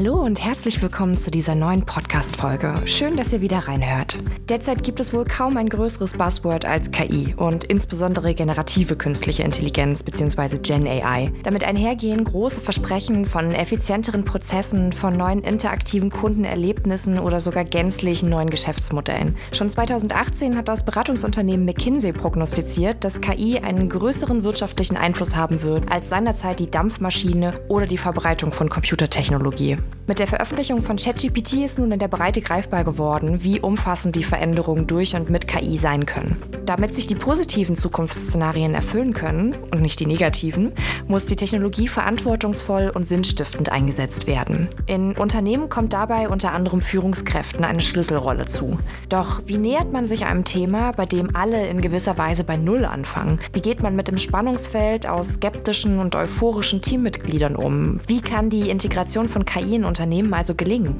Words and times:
Hallo 0.00 0.22
und 0.22 0.42
herzlich 0.42 0.80
willkommen 0.80 1.18
zu 1.18 1.30
dieser 1.30 1.54
neuen 1.54 1.84
Podcast-Folge. 1.84 2.72
Schön, 2.86 3.18
dass 3.18 3.34
ihr 3.34 3.42
wieder 3.42 3.58
reinhört. 3.58 4.16
Derzeit 4.48 4.82
gibt 4.82 4.98
es 4.98 5.12
wohl 5.12 5.26
kaum 5.26 5.58
ein 5.58 5.68
größeres 5.68 6.14
Buzzword 6.14 6.64
als 6.64 6.90
KI 6.90 7.34
und 7.36 7.64
insbesondere 7.64 8.34
generative 8.34 8.96
künstliche 8.96 9.42
Intelligenz 9.42 10.02
bzw. 10.02 10.56
Gen 10.62 10.86
AI. 10.86 11.30
Damit 11.42 11.64
einhergehen 11.64 12.24
große 12.24 12.62
Versprechen 12.62 13.26
von 13.26 13.52
effizienteren 13.52 14.24
Prozessen, 14.24 14.94
von 14.94 15.18
neuen 15.18 15.42
interaktiven 15.42 16.08
Kundenerlebnissen 16.08 17.18
oder 17.18 17.38
sogar 17.38 17.64
gänzlich 17.64 18.22
neuen 18.22 18.48
Geschäftsmodellen. 18.48 19.36
Schon 19.52 19.68
2018 19.68 20.56
hat 20.56 20.68
das 20.68 20.86
Beratungsunternehmen 20.86 21.66
McKinsey 21.66 22.12
prognostiziert, 22.12 23.04
dass 23.04 23.20
KI 23.20 23.58
einen 23.58 23.90
größeren 23.90 24.44
wirtschaftlichen 24.44 24.96
Einfluss 24.96 25.36
haben 25.36 25.60
wird 25.60 25.92
als 25.92 26.08
seinerzeit 26.08 26.58
die 26.58 26.70
Dampfmaschine 26.70 27.60
oder 27.68 27.86
die 27.86 27.98
Verbreitung 27.98 28.50
von 28.50 28.70
Computertechnologie. 28.70 29.76
Mit 30.06 30.18
der 30.18 30.26
Veröffentlichung 30.26 30.82
von 30.82 30.96
ChatGPT 30.96 31.64
ist 31.64 31.78
nun 31.78 31.92
in 31.92 31.98
der 31.98 32.08
Breite 32.08 32.40
greifbar 32.40 32.84
geworden, 32.84 33.42
wie 33.42 33.60
umfassend 33.60 34.16
die 34.16 34.24
Veränderungen 34.24 34.86
durch 34.86 35.14
und 35.14 35.30
mit 35.30 35.46
KI 35.46 35.78
sein 35.78 36.06
können. 36.06 36.36
Damit 36.66 36.94
sich 36.94 37.06
die 37.06 37.14
positiven 37.14 37.76
Zukunftsszenarien 37.76 38.74
erfüllen 38.74 39.12
können 39.12 39.56
und 39.72 39.80
nicht 39.80 39.98
die 39.98 40.06
negativen, 40.06 40.72
muss 41.08 41.26
die 41.26 41.36
Technologie 41.36 41.88
verantwortungsvoll 41.88 42.92
und 42.94 43.04
sinnstiftend 43.04 43.72
eingesetzt 43.72 44.26
werden. 44.26 44.68
In 44.86 45.12
Unternehmen 45.16 45.68
kommt 45.68 45.92
dabei 45.92 46.28
unter 46.28 46.52
anderem 46.52 46.80
Führungskräften 46.80 47.64
eine 47.64 47.80
Schlüsselrolle 47.80 48.46
zu. 48.46 48.78
Doch 49.08 49.42
wie 49.46 49.58
nähert 49.58 49.92
man 49.92 50.06
sich 50.06 50.24
einem 50.24 50.44
Thema, 50.44 50.92
bei 50.92 51.06
dem 51.06 51.34
alle 51.34 51.66
in 51.66 51.80
gewisser 51.80 52.18
Weise 52.18 52.44
bei 52.44 52.56
Null 52.56 52.84
anfangen? 52.84 53.40
Wie 53.52 53.62
geht 53.62 53.82
man 53.82 53.96
mit 53.96 54.08
dem 54.08 54.18
Spannungsfeld 54.18 55.08
aus 55.08 55.34
skeptischen 55.34 55.98
und 55.98 56.14
euphorischen 56.14 56.82
Teammitgliedern 56.82 57.56
um? 57.56 58.00
Wie 58.06 58.20
kann 58.20 58.50
die 58.50 58.70
Integration 58.70 59.28
von 59.28 59.44
KI 59.44 59.79
Unternehmen 59.84 60.32
also 60.34 60.54
gelingen? 60.54 60.96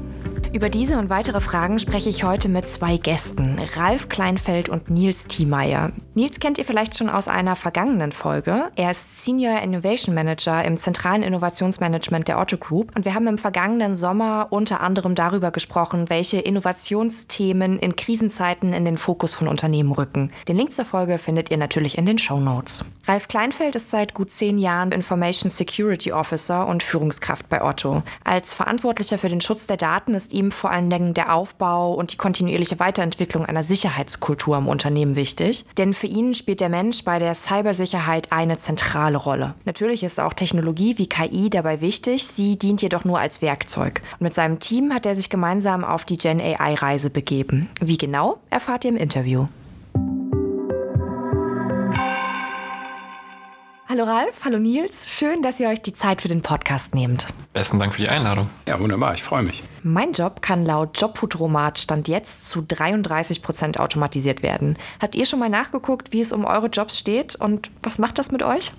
Über 0.53 0.67
diese 0.67 0.97
und 0.97 1.09
weitere 1.09 1.39
Fragen 1.39 1.79
spreche 1.79 2.09
ich 2.09 2.25
heute 2.25 2.49
mit 2.49 2.67
zwei 2.67 2.97
Gästen, 2.97 3.57
Ralf 3.75 4.09
Kleinfeld 4.09 4.67
und 4.67 4.89
Nils 4.89 5.25
Thiemeyer. 5.27 5.93
Nils 6.13 6.41
kennt 6.41 6.57
ihr 6.57 6.65
vielleicht 6.65 6.97
schon 6.97 7.09
aus 7.09 7.29
einer 7.29 7.55
vergangenen 7.55 8.11
Folge. 8.11 8.69
Er 8.75 8.91
ist 8.91 9.23
Senior 9.23 9.61
Innovation 9.61 10.13
Manager 10.13 10.61
im 10.65 10.75
zentralen 10.75 11.23
Innovationsmanagement 11.23 12.27
der 12.27 12.37
Otto 12.37 12.57
Group 12.57 12.91
und 12.97 13.05
wir 13.05 13.15
haben 13.15 13.27
im 13.27 13.37
vergangenen 13.37 13.95
Sommer 13.95 14.47
unter 14.49 14.81
anderem 14.81 15.15
darüber 15.15 15.51
gesprochen, 15.51 16.09
welche 16.09 16.39
Innovationsthemen 16.39 17.79
in 17.79 17.95
Krisenzeiten 17.95 18.73
in 18.73 18.83
den 18.83 18.97
Fokus 18.97 19.35
von 19.35 19.47
Unternehmen 19.47 19.93
rücken. 19.93 20.33
Den 20.49 20.57
Link 20.57 20.73
zur 20.73 20.83
Folge 20.83 21.17
findet 21.17 21.49
ihr 21.49 21.57
natürlich 21.57 21.97
in 21.97 22.05
den 22.05 22.17
Show 22.17 22.41
Notes. 22.41 22.83
Ralf 23.07 23.29
Kleinfeld 23.29 23.77
ist 23.77 23.89
seit 23.89 24.13
gut 24.13 24.31
zehn 24.31 24.57
Jahren 24.57 24.91
Information 24.91 25.49
Security 25.49 26.11
Officer 26.11 26.67
und 26.67 26.83
Führungskraft 26.83 27.47
bei 27.47 27.63
Otto. 27.63 28.03
Als 28.25 28.53
Verantwortlicher 28.53 29.17
für 29.17 29.29
den 29.29 29.39
Schutz 29.39 29.65
der 29.65 29.77
Daten 29.77 30.13
ist 30.13 30.33
ihm 30.33 30.40
vor 30.49 30.71
allen 30.71 30.89
Dingen 30.89 31.13
der 31.13 31.35
Aufbau 31.35 31.93
und 31.93 32.13
die 32.13 32.17
kontinuierliche 32.17 32.79
Weiterentwicklung 32.79 33.45
einer 33.45 33.63
Sicherheitskultur 33.63 34.57
im 34.57 34.67
Unternehmen 34.67 35.15
wichtig. 35.15 35.65
Denn 35.77 35.93
für 35.93 36.07
ihn 36.07 36.33
spielt 36.33 36.61
der 36.61 36.69
Mensch 36.69 37.03
bei 37.03 37.19
der 37.19 37.35
Cybersicherheit 37.35 38.31
eine 38.31 38.57
zentrale 38.57 39.17
Rolle. 39.17 39.53
Natürlich 39.65 40.03
ist 40.03 40.19
auch 40.19 40.33
Technologie 40.33 40.97
wie 40.97 41.07
KI 41.07 41.49
dabei 41.51 41.81
wichtig, 41.81 42.25
sie 42.25 42.57
dient 42.57 42.81
jedoch 42.81 43.05
nur 43.05 43.19
als 43.19 43.43
Werkzeug. 43.43 44.01
Und 44.13 44.21
mit 44.21 44.33
seinem 44.33 44.59
Team 44.59 44.93
hat 44.93 45.05
er 45.05 45.15
sich 45.15 45.29
gemeinsam 45.29 45.83
auf 45.83 46.05
die 46.05 46.17
Gen 46.17 46.41
AI-Reise 46.41 47.09
begeben. 47.09 47.69
Wie 47.79 47.97
genau, 47.97 48.39
erfahrt 48.49 48.85
ihr 48.85 48.91
im 48.91 48.97
Interview. 48.97 49.45
Hallo 53.91 54.05
Ralf, 54.05 54.45
hallo 54.45 54.57
Nils. 54.57 55.19
Schön, 55.19 55.41
dass 55.41 55.59
ihr 55.59 55.67
euch 55.67 55.81
die 55.81 55.91
Zeit 55.91 56.21
für 56.21 56.29
den 56.29 56.41
Podcast 56.41 56.95
nehmt. 56.95 57.27
Besten 57.51 57.77
Dank 57.77 57.93
für 57.93 58.01
die 58.01 58.07
Einladung. 58.07 58.49
Ja, 58.65 58.79
wunderbar, 58.79 59.13
ich 59.15 59.21
freue 59.21 59.43
mich. 59.43 59.63
Mein 59.83 60.13
Job 60.13 60.41
kann 60.41 60.65
laut 60.65 60.97
Jobfuturomat 60.97 61.77
Stand 61.77 62.07
jetzt 62.07 62.49
zu 62.49 62.63
33 62.65 63.41
Prozent 63.41 63.77
automatisiert 63.81 64.43
werden. 64.43 64.77
Habt 65.01 65.15
ihr 65.15 65.25
schon 65.25 65.39
mal 65.39 65.49
nachgeguckt, 65.49 66.13
wie 66.13 66.21
es 66.21 66.31
um 66.31 66.45
eure 66.45 66.67
Jobs 66.67 66.97
steht 66.97 67.35
und 67.35 67.69
was 67.83 67.99
macht 67.99 68.17
das 68.17 68.31
mit 68.31 68.43
euch? 68.43 68.71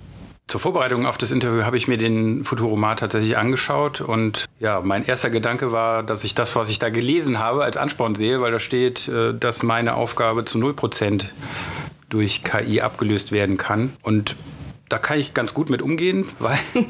Zur 0.47 0.59
Vorbereitung 0.59 1.05
auf 1.05 1.19
das 1.19 1.31
Interview 1.31 1.63
habe 1.63 1.77
ich 1.77 1.87
mir 1.87 1.99
den 1.99 2.43
Futuromat 2.43 3.01
tatsächlich 3.01 3.37
angeschaut 3.37 4.01
und 4.01 4.45
ja, 4.59 4.81
mein 4.81 5.05
erster 5.05 5.29
Gedanke 5.29 5.71
war, 5.71 6.01
dass 6.01 6.23
ich 6.23 6.33
das, 6.33 6.55
was 6.55 6.69
ich 6.69 6.79
da 6.79 6.89
gelesen 6.89 7.37
habe, 7.37 7.63
als 7.63 7.77
Ansporn 7.77 8.15
sehe, 8.15 8.41
weil 8.41 8.51
da 8.51 8.57
steht, 8.57 9.07
äh, 9.09 9.35
dass 9.35 9.61
meine 9.61 9.93
Aufgabe 9.93 10.43
zu 10.43 10.57
0 10.57 10.73
Prozent 10.73 11.31
durch 12.09 12.43
KI 12.43 12.81
abgelöst 12.81 13.31
werden 13.31 13.57
kann. 13.57 13.93
Und 14.01 14.35
da 14.93 14.99
kann 14.99 15.17
ich 15.17 15.33
ganz 15.33 15.55
gut 15.55 15.71
mit 15.71 15.81
umgehen, 15.81 16.27
weil, 16.37 16.59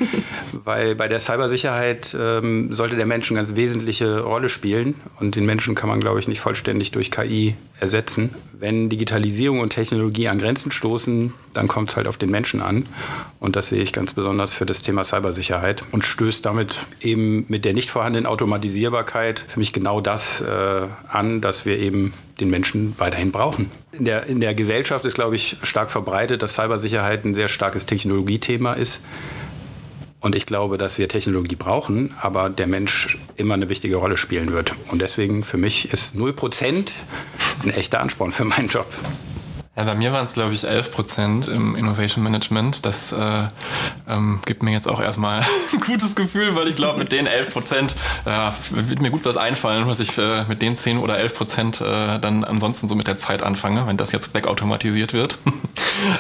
weil 0.66 0.94
bei 0.94 1.08
der 1.08 1.22
Cybersicherheit 1.22 2.14
ähm, 2.20 2.74
sollte 2.74 2.98
der 2.98 3.06
Mensch 3.06 3.32
eine 3.32 3.40
ganz 3.40 3.56
wesentliche 3.56 4.20
Rolle 4.20 4.50
spielen. 4.50 4.96
Und 5.22 5.38
den 5.38 5.46
Menschen 5.46 5.74
kann 5.74 5.88
man, 5.88 6.02
glaube 6.02 6.20
ich, 6.20 6.28
nicht 6.28 6.42
vollständig 6.42 6.92
durch 6.92 7.12
KI 7.12 7.56
ersetzen. 7.80 8.32
Wenn 8.52 8.90
Digitalisierung 8.90 9.62
und 9.62 9.70
Technologie 9.70 10.28
an 10.28 10.38
Grenzen 10.38 10.74
stoßen, 10.74 11.34
dann 11.54 11.70
kommt 11.70 11.92
es 11.92 11.96
halt 11.96 12.08
auf 12.08 12.18
den 12.18 12.30
Menschen 12.30 12.62
an. 12.62 12.88
Und 13.40 13.56
das 13.56 13.70
sehe 13.70 13.82
ich 13.82 13.94
ganz 13.94 14.12
besonders 14.12 14.52
für 14.52 14.66
das 14.66 14.82
Thema 14.82 15.06
Cybersicherheit 15.06 15.86
und 15.94 16.04
stößt 16.04 16.46
damit 16.46 16.82
eben 17.00 17.46
mit 17.48 17.64
der 17.64 17.74
nicht 17.74 17.90
vorhandenen 17.90 18.26
Automatisierbarkeit 18.26 19.46
für 19.48 19.60
mich 19.60 19.72
genau 19.72 20.02
das 20.02 20.42
äh, 20.42 20.88
an, 21.08 21.40
dass 21.40 21.66
wir 21.66 21.80
eben 21.80 22.12
den 22.40 22.50
Menschen 22.50 22.96
weiterhin 22.98 23.32
brauchen. 23.32 23.72
In 23.92 24.06
der, 24.06 24.26
in 24.26 24.40
der 24.40 24.56
Gesellschaft 24.56 25.06
ist, 25.06 25.14
glaube 25.14 25.36
ich, 25.36 25.58
stark 25.64 25.92
verbreitet, 25.92 26.42
dass 26.42 26.56
Cybersicherheit 26.56 27.26
ein 27.26 27.34
sehr 27.34 27.48
starkes 27.48 27.86
Technologiethema 27.86 28.74
ist. 28.74 29.02
Und 30.20 30.36
ich 30.36 30.46
glaube, 30.46 30.78
dass 30.78 30.98
wir 30.98 31.10
Technologie 31.10 31.58
brauchen, 31.58 32.16
aber 32.22 32.50
der 32.50 32.66
Mensch 32.66 33.18
immer 33.36 33.56
eine 33.56 33.68
wichtige 33.68 33.98
Rolle 33.98 34.16
spielen 34.16 34.54
wird. 34.54 34.74
Und 34.90 35.02
deswegen 35.02 35.44
für 35.44 35.58
mich 35.58 35.92
ist 35.92 36.16
0% 36.16 36.92
ein 37.64 37.70
echter 37.72 38.00
Ansporn 38.00 38.32
für 38.32 38.46
meinen 38.46 38.70
Job. 38.70 38.88
Ja, 39.76 39.86
bei 39.86 39.96
mir 39.96 40.14
waren 40.14 40.28
es, 40.28 40.34
glaube 40.34 40.54
ich, 40.54 40.68
11 40.68 40.92
Prozent 40.92 41.48
im 41.48 41.76
Innovation 41.76 42.24
Management. 42.24 42.86
Das 42.86 43.12
äh, 43.12 43.48
ähm, 44.08 44.40
gibt 44.46 44.62
mir 44.62 44.72
jetzt 44.72 44.88
auch 44.88 45.02
erstmal 45.02 45.40
ein 45.74 45.80
gutes 45.80 46.14
Gefühl, 46.14 46.56
weil 46.56 46.68
ich 46.68 46.76
glaube, 46.76 47.00
mit 47.00 47.12
den 47.12 47.26
11 47.26 47.52
Prozent 47.52 47.96
äh, 48.26 48.52
wird 48.70 49.02
mir 49.02 49.10
gut 49.10 49.26
was 49.26 49.36
einfallen, 49.36 49.88
was 49.88 50.00
ich 50.00 50.16
äh, 50.20 50.44
mit 50.48 50.62
den 50.62 50.78
10 50.78 51.00
oder 51.00 51.18
11 51.18 51.34
Prozent 51.34 51.82
äh, 51.82 52.20
dann 52.20 52.44
ansonsten 52.44 52.88
so 52.88 52.94
mit 52.94 53.08
der 53.08 53.18
Zeit 53.18 53.42
anfange, 53.42 53.88
wenn 53.88 53.98
das 53.98 54.12
jetzt 54.12 54.36
wegautomatisiert 54.36 55.14
wird. 55.14 55.40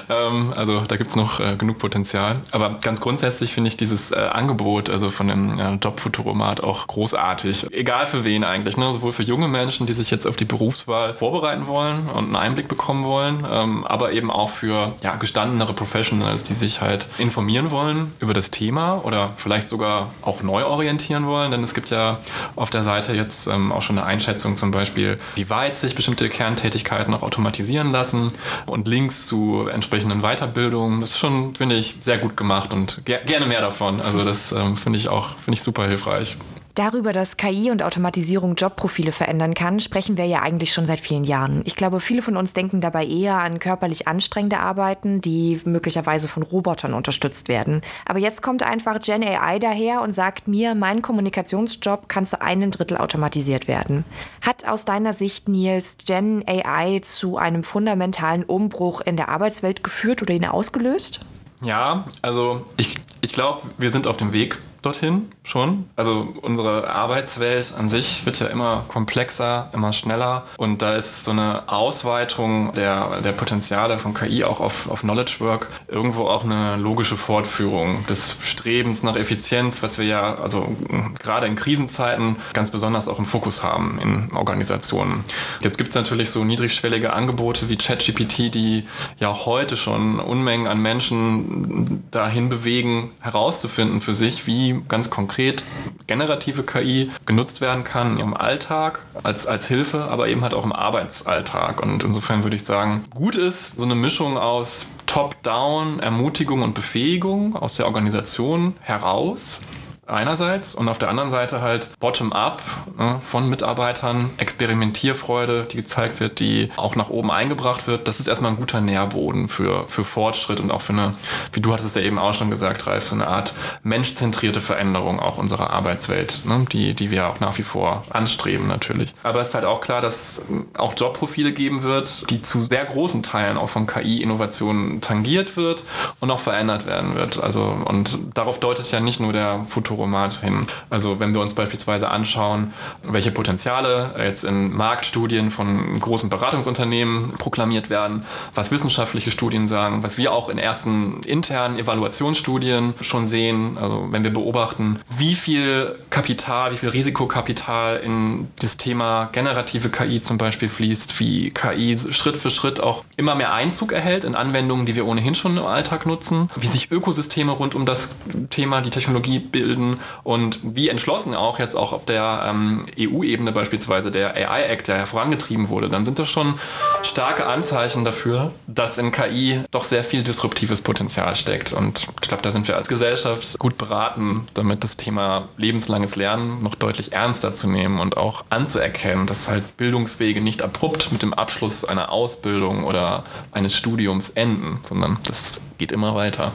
ähm, 0.10 0.54
also 0.56 0.82
da 0.82 0.98
gibt 0.98 1.10
es 1.10 1.16
noch 1.16 1.40
äh, 1.40 1.56
genug 1.56 1.80
Potenzial. 1.80 2.38
Aber 2.52 2.78
ganz 2.82 3.02
grundsätzlich 3.02 3.54
finde 3.54 3.70
ich 3.70 3.78
dieses 3.78 4.12
äh, 4.12 4.16
Angebot, 4.16 4.90
also 4.90 5.10
von 5.10 5.28
dem 5.28 5.60
äh, 5.60 5.74
Job-Futuromat 5.76 6.62
auch 6.62 6.88
großartig. 6.88 7.68
Egal 7.72 8.06
für 8.06 8.24
wen 8.24 8.44
eigentlich, 8.44 8.78
ne? 8.78 8.92
sowohl 8.94 9.12
für 9.12 9.24
junge 9.24 9.48
Menschen, 9.48 9.88
die 9.88 9.94
sich 9.94 10.12
jetzt 10.12 10.26
auf 10.26 10.36
die 10.36 10.46
Berufswahl 10.46 11.16
vorbereiten 11.16 11.68
wollen 11.68 12.10
und 12.10 12.26
einen 12.26 12.36
Einblick 12.36 12.68
bekommen 12.68 13.06
wollen, 13.06 13.46
ähm, 13.50 13.86
aber 13.86 14.12
eben 14.12 14.32
auch 14.32 14.50
für 14.50 14.94
ja, 15.02 15.16
gestandenere 15.16 15.74
Professionals, 15.74 16.44
die 16.44 16.54
sich 16.54 16.82
halt 16.82 17.08
informieren 17.18 17.72
wollen 17.72 18.14
über 18.20 18.34
das 18.34 18.52
Thema 18.52 19.04
oder 19.04 19.32
vielleicht 19.38 19.70
sogar 19.70 20.12
auch 20.22 20.44
neu 20.44 20.66
orientieren 20.66 21.26
wollen. 21.26 21.52
Denn 21.52 21.64
es 21.64 21.74
gibt 21.74 21.90
ja 21.90 22.20
auf 22.56 22.70
der 22.70 22.84
Seite 22.84 23.14
jetzt 23.14 23.48
ähm, 23.48 23.72
auch 23.72 23.82
schon 23.82 23.98
eine 23.98 24.08
Einschätzung 24.08 24.56
zum 24.56 24.72
Beispiel, 24.72 25.18
wie 25.36 25.50
weit 25.50 25.78
sich 25.78 25.96
bestimmte 25.96 26.30
Kerntätigkeiten 26.30 27.12
noch 27.12 27.24
automatisieren 27.24 27.92
lassen 27.92 28.32
und 28.66 28.88
Links 28.88 29.28
zu 29.28 29.68
entsprechenden 29.74 30.22
Weiterbildungen. 30.22 31.02
Das 31.02 31.12
ist 31.12 31.20
schon, 31.20 31.56
finde 31.56 31.76
ich, 31.76 31.96
sehr 32.02 32.18
gut 32.18 32.38
gemacht 32.38 32.74
und 32.74 33.02
ger 33.06 33.20
gerne 33.20 33.46
mehr 33.46 33.62
davon. 33.62 34.02
Also 34.02 34.24
das 34.24 34.52
ähm, 34.52 34.78
finde 34.78 35.00
ich 35.00 35.10
auch 35.10 35.38
finde 35.38 35.54
ich 35.58 35.64
super 35.64 35.88
hilfreich. 35.88 36.38
Darüber, 36.76 37.14
dass 37.14 37.38
KI 37.38 37.70
und 37.70 37.84
Automatisierung 37.84 38.56
Jobprofile 38.56 39.12
verändern 39.12 39.54
kann, 39.54 39.80
sprechen 39.80 40.18
wir 40.18 40.26
ja 40.26 40.42
eigentlich 40.42 40.74
schon 40.74 40.88
seit 40.88 41.02
vielen 41.02 41.24
Jahren. 41.24 41.62
Ich 41.66 41.76
glaube, 41.76 42.00
viele 42.00 42.24
von 42.24 42.36
uns 42.36 42.54
denken 42.54 42.82
dabei 42.82 43.06
eher 43.06 43.38
an 43.38 43.60
körperlich 43.60 44.08
anstrengende 44.08 44.58
Arbeiten, 44.58 45.22
die 45.22 45.62
möglicherweise 45.66 46.28
von 46.28 46.42
Robotern 46.42 46.96
unterstützt 46.96 47.48
werden. 47.48 47.82
Aber 48.08 48.18
jetzt 48.18 48.42
kommt 48.42 48.64
einfach 48.64 49.00
Gen 49.02 49.24
AI 49.24 49.60
daher 49.60 50.02
und 50.02 50.14
sagt 50.14 50.48
mir, 50.48 50.74
mein 50.74 51.04
Kommunikationsjob 51.04 52.10
kann 52.10 52.26
zu 52.26 52.42
einem 52.42 52.72
Drittel 52.72 52.98
automatisiert 52.98 53.68
werden. 53.68 54.04
Hat 54.42 54.68
aus 54.68 54.84
deiner 54.84 55.14
Sicht, 55.14 55.48
Nils, 55.48 55.98
Gen 56.04 56.44
AI 56.48 57.02
zu 57.04 57.38
einem 57.38 57.64
fundamentalen 57.64 58.44
Umbruch 58.44 59.02
in 59.02 59.16
der 59.16 59.30
Arbeitswelt 59.30 59.84
geführt 59.84 60.24
oder 60.24 60.34
ihn 60.34 60.46
ausgelöst? 60.46 61.20
Ja, 61.62 62.06
also 62.24 62.66
ich, 62.78 62.96
ich 63.22 63.32
glaube, 63.32 63.62
wir 63.78 63.92
sind 63.92 64.08
auf 64.08 64.18
dem 64.18 64.34
Weg 64.34 64.58
dorthin 64.84 65.32
schon. 65.44 65.86
Also 65.96 66.36
unsere 66.42 66.90
Arbeitswelt 66.90 67.74
an 67.78 67.90
sich 67.90 68.26
wird 68.26 68.40
ja 68.40 68.48
immer 68.48 68.84
komplexer, 68.88 69.70
immer 69.74 69.94
schneller 69.94 70.44
und 70.58 70.82
da 70.82 70.94
ist 70.94 71.24
so 71.24 71.32
eine 71.32 71.64
Ausweitung 71.68 72.72
der, 72.74 73.22
der 73.24 73.32
Potenziale 73.32 73.98
von 73.98 74.14
KI 74.14 74.44
auch 74.44 74.60
auf, 74.60 74.90
auf 74.90 75.02
Knowledge 75.02 75.38
Work 75.40 75.70
irgendwo 75.88 76.28
auch 76.28 76.44
eine 76.44 76.76
logische 76.76 77.18
Fortführung 77.18 78.06
des 78.08 78.36
Strebens 78.42 79.04
nach 79.04 79.16
Effizienz, 79.16 79.82
was 79.82 79.98
wir 79.98 80.06
ja 80.06 80.36
also 80.36 80.76
gerade 81.20 81.48
in 81.48 81.56
Krisenzeiten 81.56 82.36
ganz 82.54 82.70
besonders 82.72 83.08
auch 83.08 83.20
im 83.20 83.26
Fokus 83.26 83.64
haben 83.64 84.00
in 84.02 84.36
Organisationen. 84.36 85.24
Jetzt 85.62 85.78
gibt 85.78 85.90
es 85.90 85.96
natürlich 85.96 86.30
so 86.30 86.44
niedrigschwellige 86.44 87.14
Angebote 87.14 87.70
wie 87.70 87.78
ChatGPT, 87.78 88.54
die 88.54 88.84
ja 89.18 89.46
heute 89.46 89.78
schon 89.78 90.20
Unmengen 90.20 90.68
an 90.68 90.82
Menschen 90.82 92.04
dahin 92.12 92.50
bewegen, 92.50 93.12
herauszufinden 93.22 94.02
für 94.02 94.14
sich, 94.14 94.46
wie 94.48 94.73
ganz 94.88 95.10
konkret 95.10 95.64
generative 96.08 96.64
KI 96.64 97.10
genutzt 97.26 97.62
werden 97.62 97.84
kann 97.84 98.18
ihrem 98.18 98.34
Alltag 98.34 99.00
als, 99.24 99.48
als 99.48 99.68
Hilfe, 99.68 100.06
aber 100.06 100.28
eben 100.28 100.42
halt 100.42 100.54
auch 100.54 100.64
im 100.64 100.72
Arbeitsalltag. 100.72 101.82
Und 101.82 102.04
insofern 102.04 102.44
würde 102.44 102.56
ich 102.56 102.64
sagen, 102.64 103.06
gut 103.14 103.36
ist 103.36 103.78
so 103.78 103.84
eine 103.84 103.96
Mischung 103.96 104.38
aus 104.38 104.88
Top-Down, 105.06 106.00
Ermutigung 106.00 106.62
und 106.62 106.74
Befähigung 106.74 107.56
aus 107.56 107.76
der 107.76 107.86
Organisation 107.86 108.76
heraus 108.82 109.62
einerseits 110.08 110.76
und 110.76 110.90
auf 110.90 111.00
der 111.00 111.10
anderen 111.10 111.30
Seite 111.30 111.62
halt 111.62 111.90
bottom-up 112.00 112.62
ne, 112.98 113.22
von 113.26 113.50
Mitarbeitern, 113.50 114.32
Experimentierfreude, 114.38 115.66
die 115.72 115.78
gezeigt 115.78 116.20
wird, 116.20 116.40
die 116.40 116.70
auch 116.76 116.96
nach 116.96 117.10
oben 117.10 117.32
eingebracht 117.32 117.88
wird. 117.88 118.08
Das 118.08 118.20
ist 118.20 118.28
erstmal 118.28 118.52
ein 118.52 118.58
guter 118.58 118.82
Nährboden 118.82 119.48
für, 119.48 119.86
für 119.88 120.04
Fortschritt 120.04 120.60
und 120.60 120.72
auch 120.72 120.82
für 120.82 120.94
eine, 120.94 121.14
wie 121.54 121.62
du 121.62 121.74
hattest 121.74 121.96
ja 121.96 122.02
eben 122.02 122.20
auch 122.20 122.34
schon 122.34 122.50
gesagt, 122.50 122.86
Ralf, 122.86 123.08
so 123.08 123.16
eine 123.16 123.28
Art 123.28 123.54
menschzentrierte 123.84 124.62
Veränderung 124.62 125.20
auch 125.20 125.38
unserer 125.38 125.70
Arbeitswelt, 125.70 126.42
ne, 126.46 126.66
die, 126.72 126.94
die 126.94 127.10
wir 127.10 127.28
auch 127.28 127.40
nach 127.40 127.58
wie 127.58 127.64
vor 127.64 128.04
anstreben 128.10 128.68
natürlich. 128.68 129.14
Aber 129.24 129.40
es 129.40 129.50
ist 129.50 129.56
halt 129.56 129.66
auch 129.66 129.80
klar, 129.80 130.02
dass 130.02 130.44
auch 130.78 130.94
Jobprofile 130.98 131.54
geben 131.54 131.84
wird, 131.84 132.30
die 132.30 132.42
zu 132.42 132.62
sehr 132.62 132.84
großen 132.86 133.24
Teilen 133.24 133.58
auch 133.58 133.70
von 133.70 133.88
KI-Innovationen 133.88 135.00
tangiert 135.00 135.56
wird 135.56 135.84
und 136.20 136.30
auch 136.30 136.40
verändert 136.40 136.86
werden 136.86 137.16
wird. 137.16 137.42
Also 137.42 137.76
und 137.86 138.20
darauf 138.34 138.60
deutet 138.60 138.92
ja 138.92 139.00
nicht 139.00 139.20
nur 139.20 139.32
der 139.32 139.66
Futur 139.70 139.93
Futoromat 139.94 140.42
hin. 140.42 140.68
Also 140.90 141.20
wenn 141.20 141.34
wir 141.34 141.42
uns 141.42 141.54
beispielsweise 141.54 142.10
anschauen, 142.10 142.74
welche 143.04 143.32
Potenziale 143.32 144.16
jetzt 144.18 144.44
in 144.44 144.76
Marktstudien 144.76 145.52
von 145.52 146.00
großen 146.00 146.30
Beratungsunternehmen 146.30 147.34
proklamiert 147.34 147.90
werden, 147.90 148.26
was 148.56 148.72
wissenschaftliche 148.72 149.32
Studien 149.32 149.68
sagen, 149.68 150.04
was 150.04 150.18
wir 150.18 150.34
auch 150.34 150.50
in 150.50 150.58
ersten 150.58 151.22
internen 151.24 151.78
Evaluationsstudien 151.78 152.94
schon 153.02 153.28
sehen, 153.28 153.78
also 153.80 154.08
wenn 154.12 154.24
wir 154.24 154.34
beobachten, 154.34 155.00
wie 155.10 155.36
viel 155.36 155.96
Kapital, 156.10 156.72
wie 156.72 156.78
viel 156.78 156.90
Risikokapital 156.90 157.98
in 157.98 158.48
das 158.60 158.78
Thema 158.78 159.30
generative 159.32 159.90
KI 159.90 160.22
zum 160.22 160.38
Beispiel 160.38 160.70
fließt, 160.70 161.20
wie 161.20 161.52
KI 161.52 161.98
Schritt 162.12 162.38
für 162.38 162.50
Schritt 162.50 162.82
auch 162.82 163.04
immer 163.18 163.36
mehr 163.36 163.54
Einzug 163.54 163.92
erhält 163.92 164.24
in 164.24 164.36
Anwendungen, 164.36 164.86
die 164.86 164.96
wir 164.96 165.06
ohnehin 165.06 165.36
schon 165.36 165.58
im 165.58 165.66
Alltag 165.66 166.06
nutzen, 166.06 166.50
wie 166.56 166.68
sich 166.68 166.92
Ökosysteme 166.92 167.52
rund 167.52 167.76
um 167.76 167.86
das 167.86 168.16
Thema, 168.50 168.82
die 168.82 168.90
Technologie 168.90 169.40
bilden, 169.40 169.83
bilden 169.84 170.00
und 170.24 170.60
wie 170.64 170.90
entschlossen 170.90 171.36
auch 171.36 171.60
jetzt 171.60 171.76
auch 171.76 171.94
auf 171.94 172.06
der 172.06 172.46
ähm, 172.48 172.86
EU-Ebene 173.00 173.52
beispielsweise 173.52 174.12
der 174.12 174.36
AI-Act, 174.36 174.88
der 174.88 175.08
vorangetrieben 175.08 175.70
wurde, 175.70 175.90
dann 175.90 176.06
sind 176.06 176.20
das 176.20 176.30
schon 176.30 176.56
starke 177.04 177.46
Anzeichen 177.46 178.06
dafür, 178.06 178.52
dass 178.68 178.98
in 178.98 179.12
KI 179.12 179.62
doch 179.72 179.84
sehr 179.84 180.04
viel 180.04 180.24
disruptives 180.24 180.82
Potenzial 180.82 181.36
steckt. 181.36 181.74
Und 181.74 182.08
ich 182.22 182.28
glaube, 182.28 182.44
da 182.44 182.52
sind 182.52 182.68
wir 182.68 182.76
als 182.76 182.88
Gesellschaft 182.88 183.60
gut 183.60 183.78
beraten, 183.78 184.48
damit 184.54 184.84
das 184.84 184.98
Thema 184.98 185.48
lebenslanges 185.58 186.16
Lernen 186.16 186.64
noch 186.64 186.76
deutlich 186.76 187.14
ernster 187.14 187.54
zu 187.54 187.70
nehmen 187.70 188.00
und 188.00 188.18
auch 188.18 188.46
anzuerkennen, 188.50 189.28
dass 189.28 189.50
halt 189.50 189.78
Bildungswege 189.78 190.42
nicht 190.42 190.62
abrupt 190.62 191.12
mit 191.12 191.22
dem 191.22 191.34
Abschluss 191.34 191.86
einer 191.86 192.12
Ausbildung 192.12 192.84
oder 192.84 193.24
eines 193.52 193.76
Studiums 193.76 194.30
enden, 194.32 194.80
sondern 194.84 195.18
das 195.24 195.62
geht 195.78 195.92
immer 195.92 196.16
weiter. 196.16 196.52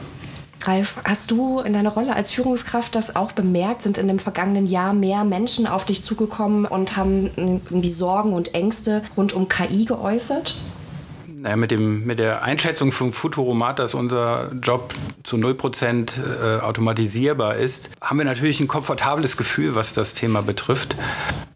Ralf, 0.63 0.99
hast 1.05 1.31
du 1.31 1.59
in 1.59 1.73
deiner 1.73 1.91
Rolle 1.91 2.15
als 2.15 2.31
Führungskraft 2.31 2.93
das 2.95 3.15
auch 3.15 3.31
bemerkt? 3.31 3.81
Sind 3.81 3.97
in 3.97 4.07
dem 4.07 4.19
vergangenen 4.19 4.65
Jahr 4.65 4.93
mehr 4.93 5.23
Menschen 5.23 5.67
auf 5.67 5.85
dich 5.85 6.03
zugekommen 6.03 6.65
und 6.65 6.97
haben 6.97 7.31
irgendwie 7.35 7.91
Sorgen 7.91 8.33
und 8.33 8.53
Ängste 8.53 9.01
rund 9.15 9.33
um 9.33 9.47
KI 9.47 9.85
geäußert? 9.85 10.55
Naja, 11.27 11.55
mit, 11.55 11.71
dem, 11.71 12.05
mit 12.05 12.19
der 12.19 12.41
Einschätzung 12.41 12.91
von 12.91 13.13
Futuromat, 13.13 13.79
dass 13.79 13.93
unser 13.93 14.51
Job 14.61 14.93
zu 15.23 15.37
0% 15.37 16.09
äh, 16.19 16.59
automatisierbar 16.59 17.55
ist, 17.55 17.89
haben 18.01 18.17
wir 18.17 18.25
natürlich 18.25 18.59
ein 18.59 18.67
komfortables 18.67 19.37
Gefühl, 19.37 19.73
was 19.73 19.93
das 19.93 20.13
Thema 20.13 20.41
betrifft. 20.41 20.97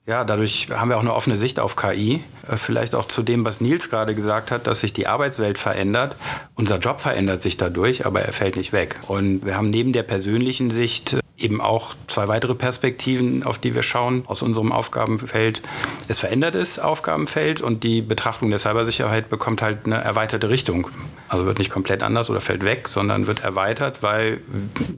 Ja, 0.05 0.23
dadurch 0.23 0.69
haben 0.69 0.89
wir 0.89 0.97
auch 0.97 1.01
eine 1.01 1.13
offene 1.13 1.37
Sicht 1.37 1.59
auf 1.59 1.75
KI. 1.75 2.23
Äh, 2.47 2.57
vielleicht 2.57 2.95
auch 2.95 3.07
zu 3.07 3.23
dem, 3.23 3.45
was 3.45 3.61
Nils 3.61 3.89
gerade 3.89 4.15
gesagt 4.15 4.51
hat, 4.51 4.67
dass 4.67 4.81
sich 4.81 4.93
die 4.93 5.07
Arbeitswelt 5.07 5.57
verändert. 5.57 6.15
Unser 6.55 6.77
Job 6.77 6.99
verändert 6.99 7.41
sich 7.41 7.57
dadurch, 7.57 8.05
aber 8.05 8.21
er 8.21 8.33
fällt 8.33 8.55
nicht 8.55 8.73
weg. 8.73 8.99
Und 9.07 9.45
wir 9.45 9.57
haben 9.57 9.69
neben 9.69 9.93
der 9.93 10.03
persönlichen 10.03 10.69
Sicht 10.69 11.17
eben 11.35 11.61
auch 11.61 11.95
zwei 12.07 12.27
weitere 12.27 12.55
Perspektiven, 12.55 13.43
auf 13.43 13.57
die 13.57 13.73
wir 13.75 13.83
schauen 13.83 14.23
aus 14.27 14.41
unserem 14.41 14.71
Aufgabenfeld. 14.71 15.61
Es 16.07 16.19
verändert 16.19 16.55
das 16.55 16.79
Aufgabenfeld 16.79 17.59
und 17.59 17.83
die 17.83 18.01
Betrachtung 18.01 18.49
der 18.49 18.59
Cybersicherheit 18.59 19.29
bekommt 19.29 19.61
halt 19.61 19.85
eine 19.85 19.95
erweiterte 19.95 20.49
Richtung. 20.49 20.89
Also 21.27 21.45
wird 21.45 21.57
nicht 21.57 21.71
komplett 21.71 22.03
anders 22.03 22.29
oder 22.29 22.39
fällt 22.39 22.63
weg, 22.63 22.87
sondern 22.87 23.27
wird 23.27 23.43
erweitert, 23.43 24.03
weil 24.03 24.41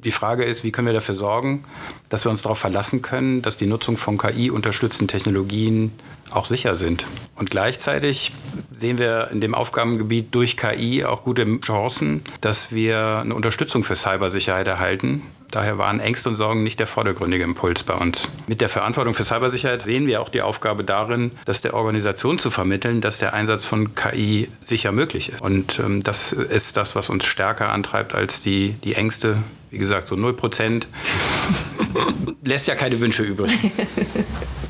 die 0.04 0.12
Frage 0.12 0.44
ist, 0.44 0.64
wie 0.64 0.72
können 0.72 0.88
wir 0.88 0.94
dafür 0.94 1.16
sorgen, 1.16 1.64
dass 2.10 2.26
wir 2.26 2.32
uns 2.32 2.42
darauf 2.42 2.60
verlassen 2.60 3.02
können, 3.02 3.42
dass 3.42 3.56
die 3.56 3.66
Nutzung 3.66 3.96
von 3.96 4.18
KI-unterstützten 4.18 5.08
Technologien 5.08 5.94
auch 6.32 6.46
sicher 6.46 6.76
sind. 6.76 7.06
Und 7.36 7.50
gleichzeitig 7.50 8.32
sehen 8.74 8.98
wir 8.98 9.30
in 9.32 9.42
dem 9.42 9.54
Aufgabengebiet 9.56 10.34
durch 10.34 10.58
KI 10.58 11.06
auch 11.06 11.24
gute 11.24 11.60
Chancen, 11.62 12.24
dass 12.42 12.72
wir 12.72 13.20
eine 13.22 13.36
Unterstützung 13.36 13.84
für 13.84 13.96
Cybersicherheit 13.96 14.68
erhalten. 14.68 15.22
Daher 15.52 15.78
waren 15.78 16.00
Ängste 16.00 16.28
und 16.30 16.36
Sorgen 16.36 16.64
nicht 16.64 16.80
der 16.80 16.88
vordergründige 16.88 17.44
Impuls 17.44 17.84
bei 17.84 17.94
uns. 17.94 18.28
Mit 18.48 18.62
der 18.62 18.68
Verantwortung 18.68 19.14
für 19.14 19.24
Cybersicherheit 19.24 19.84
sehen 19.84 20.08
wir 20.08 20.22
auch 20.22 20.30
die 20.30 20.42
Aufgabe 20.42 20.84
darin, 20.84 21.32
das 21.46 21.62
der 21.62 21.74
Organisation 21.74 22.40
zu 22.40 22.50
vermitteln, 22.50 23.00
dass 23.00 23.20
der 23.20 23.34
Einsatz 23.34 23.64
von 23.64 23.96
KI 23.96 24.50
sicher 24.64 24.92
möglich 24.92 25.30
ist. 25.30 25.42
Und 25.42 25.80
ähm, 25.80 26.04
das 26.04 26.34
ist 26.34 26.76
das, 26.78 26.96
was 26.96 27.10
uns 27.10 27.26
stärker 27.26 27.72
antreibt 27.72 28.14
als 28.14 28.42
die, 28.42 28.76
die 28.84 28.96
Ängste. 28.96 29.38
Wie 29.72 29.78
gesagt, 29.78 30.08
so 30.08 30.16
0 30.16 30.34
Prozent 30.34 30.88
lässt 32.44 32.68
ja 32.68 32.76
keine 32.76 33.00
Wünsche 33.00 33.24
übrig. 33.24 33.52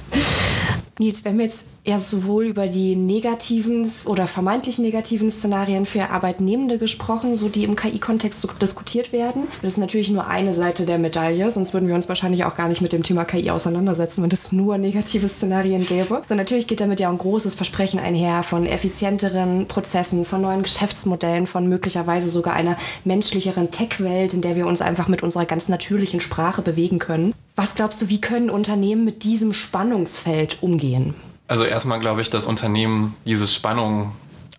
Nils, 0.98 1.26
wir 1.26 1.32
haben 1.32 1.42
jetzt 1.42 1.66
ja 1.84 2.00
sowohl 2.00 2.46
über 2.46 2.68
die 2.68 2.96
negativen 2.96 3.86
oder 4.06 4.28
vermeintlich 4.28 4.80
negativen 4.80 5.30
Szenarien 5.30 5.86
für 5.86 6.10
Arbeitnehmende 6.10 6.78
gesprochen, 6.78 7.36
so 7.36 7.50
die 7.50 7.66
im 7.66 7.76
KI-Kontext 7.76 8.48
diskutiert 8.62 9.12
werden. 9.12 9.50
Das 9.62 9.74
ist 9.74 9.78
natürlich 9.78 10.10
nur 10.10 10.28
eine 10.28 10.54
Seite 10.54 10.86
der 10.86 10.98
Medaille, 10.98 11.52
sonst 11.52 11.74
würden 11.74 11.90
wir 11.90 11.96
uns 11.96 12.08
wahrscheinlich 12.08 12.46
auch 12.46 12.56
gar 12.56 12.70
nicht 12.70 12.82
mit 12.82 12.94
dem 12.94 13.04
Thema 13.04 13.26
KI 13.26 13.50
auseinandersetzen, 13.50 14.24
wenn 14.24 14.32
es 14.32 14.54
nur 14.54 14.78
negative 14.78 15.28
Szenarien 15.28 15.86
gäbe. 15.86 16.22
So, 16.30 16.36
natürlich 16.36 16.66
geht 16.66 16.80
damit 16.80 17.02
ja 17.02 17.10
ein 17.10 17.18
großes 17.18 17.56
Versprechen 17.56 18.00
einher 18.00 18.42
von 18.42 18.66
effizienteren 18.66 19.68
Prozessen, 19.68 20.24
von 20.24 20.42
neuen 20.42 20.64
Geschäftsmodellen, 20.64 21.46
von 21.46 21.68
möglicherweise 21.68 22.30
sogar 22.30 22.54
einer 22.54 22.78
menschlicheren 23.04 23.70
Tech-Welt, 23.70 24.34
in 24.34 24.42
der 24.42 24.56
wir 24.56 24.66
uns 24.66 24.82
einfach 24.82 25.10
mit 25.10 25.24
unserer 25.24 25.46
ganz 25.46 25.68
natürlichen 25.68 26.22
Sprache 26.22 26.62
bewegen 26.62 27.00
können. 27.00 27.34
Was 27.56 27.76
glaubst 27.76 28.02
du, 28.02 28.10
wie 28.10 28.20
können 28.20 28.50
Unternehmen 28.50 29.06
mit 29.06 29.24
diesem 29.24 29.54
Spannungsfeld 29.54 30.58
umgehen? 30.62 31.14
Also 31.48 31.64
erstmal 31.64 32.00
glaube 32.00 32.22
ich, 32.22 32.30
dass 32.30 32.48
Unternehmen 32.48 33.16
diese 33.26 33.48
Spannung 33.48 34.12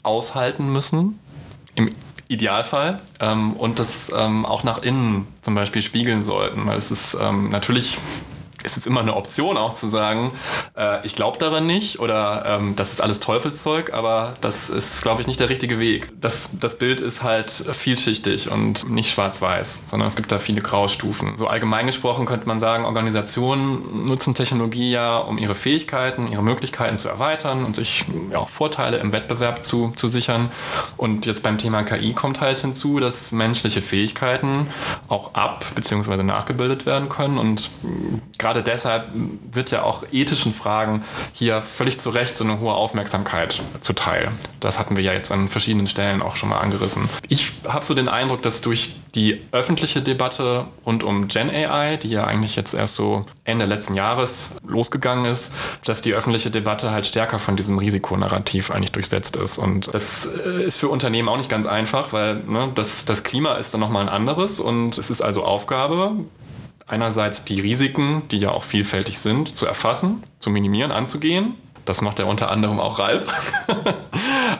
aushalten 0.03 0.73
müssen. 0.73 1.19
Im 1.75 1.91
Idealfall 2.29 3.01
ähm, 3.21 3.53
und 3.53 3.79
das 3.79 4.11
ähm, 4.17 4.47
auch 4.47 4.65
nach 4.65 4.83
innen 4.83 5.27
zum 5.43 5.55
Beispiel 5.55 5.83
spiegeln 5.83 6.23
sollten, 6.23 6.67
weil 6.67 6.79
es 6.79 6.91
ist 6.91 7.17
ähm, 7.21 7.51
natürlich 7.51 7.99
ist 8.67 8.77
es 8.77 8.87
immer 8.87 9.01
eine 9.01 9.15
Option 9.17 9.57
auch 9.57 9.73
zu 9.73 9.89
sagen, 9.89 10.33
äh, 10.77 11.05
ich 11.07 11.15
glaube 11.15 11.39
daran 11.39 11.67
nicht 11.67 12.01
oder 12.01 12.45
ähm, 12.47 12.75
das 12.77 12.93
ist 12.93 13.01
alles 13.01 13.21
Teufelszeug, 13.21 13.93
aber 13.95 14.35
das 14.41 14.69
ist, 14.69 15.01
glaube 15.03 15.21
ich, 15.21 15.27
nicht 15.27 15.41
der 15.41 15.49
richtige 15.49 15.79
Weg. 15.79 16.11
Das, 16.21 16.59
das 16.61 16.77
Bild 16.77 17.01
ist 17.01 17.23
halt 17.23 17.51
vielschichtig 17.51 18.51
und 18.51 18.91
nicht 18.91 19.13
schwarz-weiß, 19.13 19.85
sondern 19.87 20.09
es 20.09 20.17
gibt 20.17 20.33
da 20.33 20.39
viele 20.39 20.61
Graustufen. 20.61 21.37
So 21.37 21.47
allgemein 21.47 21.87
gesprochen 21.87 22.27
könnte 22.27 22.49
man 22.49 22.59
sagen, 22.61 22.85
Organisationen 22.85 24.07
nutzen 24.07 24.35
Technologie 24.35 24.91
ja, 24.91 25.17
um 25.19 25.39
ihre 25.39 25.55
Fähigkeiten, 25.55 26.31
ihre 26.31 26.43
Möglichkeiten 26.43 26.99
zu 26.99 27.09
erweitern 27.09 27.65
und 27.65 27.77
sich 27.77 28.05
ja, 28.31 28.39
auch 28.39 28.49
Vorteile 28.49 28.97
im 28.99 29.13
Wettbewerb 29.13 29.65
zu, 29.65 29.93
zu 29.97 30.09
sichern. 30.09 30.51
Und 30.97 31.25
jetzt 31.25 31.43
beim 31.45 31.59
Thema 31.59 31.85
KI 31.85 32.13
kommt 32.15 32.41
halt 32.41 32.59
hinzu, 32.59 32.99
dass 32.99 33.31
menschliche 33.31 33.81
Fähigkeiten 33.81 34.67
auch 35.09 35.35
ab- 35.35 35.65
bzw. 35.77 36.25
nachgebildet 36.25 36.85
werden 36.85 37.09
können 37.09 37.39
und 37.39 37.71
gerade 38.39 38.56
gerade 38.57 38.63
deshalb 38.63 39.07
wird 39.53 39.71
ja 39.71 39.83
auch 39.83 40.05
ethischen 40.13 40.53
Fragen 40.53 41.05
hier 41.33 41.61
völlig 41.61 41.99
zu 41.99 42.11
Recht 42.11 42.37
so 42.37 42.45
eine 42.45 42.61
hohe 42.61 42.73
Aufmerksamkeit 42.73 43.61
zuteil. 43.81 44.31
Das 44.61 44.79
hatten 44.79 44.97
wir 44.97 45.03
ja 45.03 45.13
jetzt 45.13 45.31
an 45.31 45.49
verschiedenen 45.49 45.87
Stellen 45.87 46.23
auch 46.23 46.37
schon 46.37 46.49
mal 46.49 46.59
angerissen. 46.59 47.09
Ich 47.29 47.53
habe 47.67 47.85
so 47.85 47.95
den 47.95 48.09
Eindruck, 48.09 48.43
dass 48.43 48.63
durch 48.63 48.95
die 49.15 49.41
öffentliche 49.53 50.03
Debatte 50.03 50.67
rund 50.85 51.03
um 51.03 51.29
Gen 51.29 51.49
AI, 51.49 51.97
die 51.97 52.11
ja 52.11 52.25
eigentlich 52.25 52.55
jetzt 52.57 52.75
erst 52.75 52.97
so 52.97 53.25
Ende 53.45 53.65
letzten 53.65 53.95
Jahres 53.95 54.57
losgegangen 54.67 55.25
ist, 55.25 55.53
dass 55.85 56.03
die 56.03 56.13
öffentliche 56.13 56.51
Debatte 56.51 56.91
halt 56.91 57.07
stärker 57.07 57.39
von 57.39 57.57
diesem 57.57 57.79
Risikonarrativ 57.79 58.71
eigentlich 58.71 58.93
durchsetzt 58.93 59.37
ist. 59.37 59.57
Und 59.57 59.93
das 59.95 60.27
äh, 60.27 60.65
ist 60.65 60.77
für 60.77 60.89
Unternehmen 60.89 61.29
auch 61.29 61.39
nicht 61.39 61.49
ganz 61.49 61.67
einfach, 61.67 62.13
weil 62.13 62.37
ne, 62.47 62.71
das, 62.75 63.07
das 63.07 63.25
Klima 63.25 63.55
ist 63.55 63.73
dann 63.73 63.81
nochmal 63.81 64.03
ein 64.03 64.11
anderes 64.11 64.61
und 64.61 64.99
es 64.99 65.09
ist 65.09 65.23
also 65.23 65.45
Aufgabe, 65.45 66.13
einerseits 66.87 67.45
die 67.45 67.61
Risiken, 67.61 68.23
die 68.31 68.39
ja 68.39 68.51
auch 68.51 68.63
vielfältig 68.63 69.19
sind, 69.19 69.57
zu 69.57 69.67
erfassen, 69.67 70.23
zu 70.39 70.51
minimieren, 70.51 70.93
anzugehen. 70.93 71.55
Das 71.85 72.01
macht 72.01 72.19
ja 72.19 72.25
unter 72.25 72.51
anderem 72.51 72.81
auch 72.81 72.99
Ralf. 72.99 73.27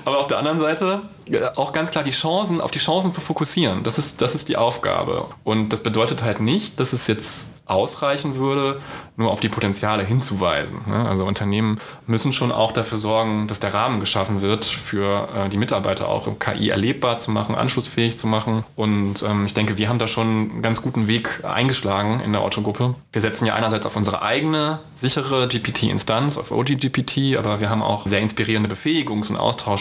Aber 0.05 0.19
auf 0.19 0.27
der 0.27 0.39
anderen 0.39 0.59
Seite 0.59 1.01
äh, 1.27 1.45
auch 1.57 1.73
ganz 1.73 1.91
klar 1.91 2.05
die 2.05 2.11
Chancen, 2.11 2.61
auf 2.61 2.71
die 2.71 2.79
Chancen 2.79 3.13
zu 3.13 3.21
fokussieren. 3.21 3.83
Das 3.83 3.99
ist, 3.99 4.23
das 4.23 4.35
ist 4.35 4.49
die 4.49 4.57
Aufgabe. 4.57 5.27
Und 5.45 5.71
das 5.73 5.83
bedeutet 5.83 6.23
halt 6.23 6.41
nicht, 6.41 6.79
dass 6.81 6.93
es 6.93 7.07
jetzt 7.07 7.57
ausreichen 7.67 8.37
würde, 8.37 8.81
nur 9.17 9.33
auf 9.33 9.41
die 9.41 9.49
Potenziale 9.49 10.05
hinzuweisen. 10.05 10.79
Ne? 10.87 11.09
Also 11.09 11.25
Unternehmen 11.25 11.79
müssen 12.07 12.33
schon 12.33 12.53
auch 12.53 12.71
dafür 12.71 12.99
sorgen, 12.99 13.49
dass 13.49 13.59
der 13.59 13.75
Rahmen 13.75 13.99
geschaffen 13.99 14.41
wird, 14.41 14.65
für 14.65 15.29
äh, 15.35 15.49
die 15.49 15.57
Mitarbeiter 15.57 16.09
auch 16.09 16.29
KI 16.39 16.69
erlebbar 16.69 17.19
zu 17.19 17.33
machen, 17.33 17.57
anschlussfähig 17.57 18.19
zu 18.19 18.29
machen. 18.29 18.65
Und 18.77 19.23
ähm, 19.25 19.47
ich 19.47 19.55
denke, 19.55 19.79
wir 19.79 19.89
haben 19.89 19.99
da 19.99 20.07
schon 20.07 20.27
einen 20.27 20.63
ganz 20.63 20.81
guten 20.81 21.09
Weg 21.09 21.43
eingeschlagen 21.45 22.21
in 22.21 22.33
der 22.33 22.45
Otto-Gruppe. 22.45 22.95
Wir 23.11 23.21
setzen 23.21 23.47
ja 23.47 23.55
einerseits 23.55 23.85
auf 23.85 23.97
unsere 23.97 24.23
eigene 24.23 24.79
sichere 24.95 25.49
GPT-Instanz, 25.49 26.39
auf 26.39 26.53
OGGPT, 26.53 27.37
aber 27.37 27.61
wir 27.61 27.69
haben 27.69 27.83
auch 27.83 28.07
sehr 28.07 28.21
inspirierende 28.21 28.73
Befähigungs- 28.73 29.31
und 29.31 29.37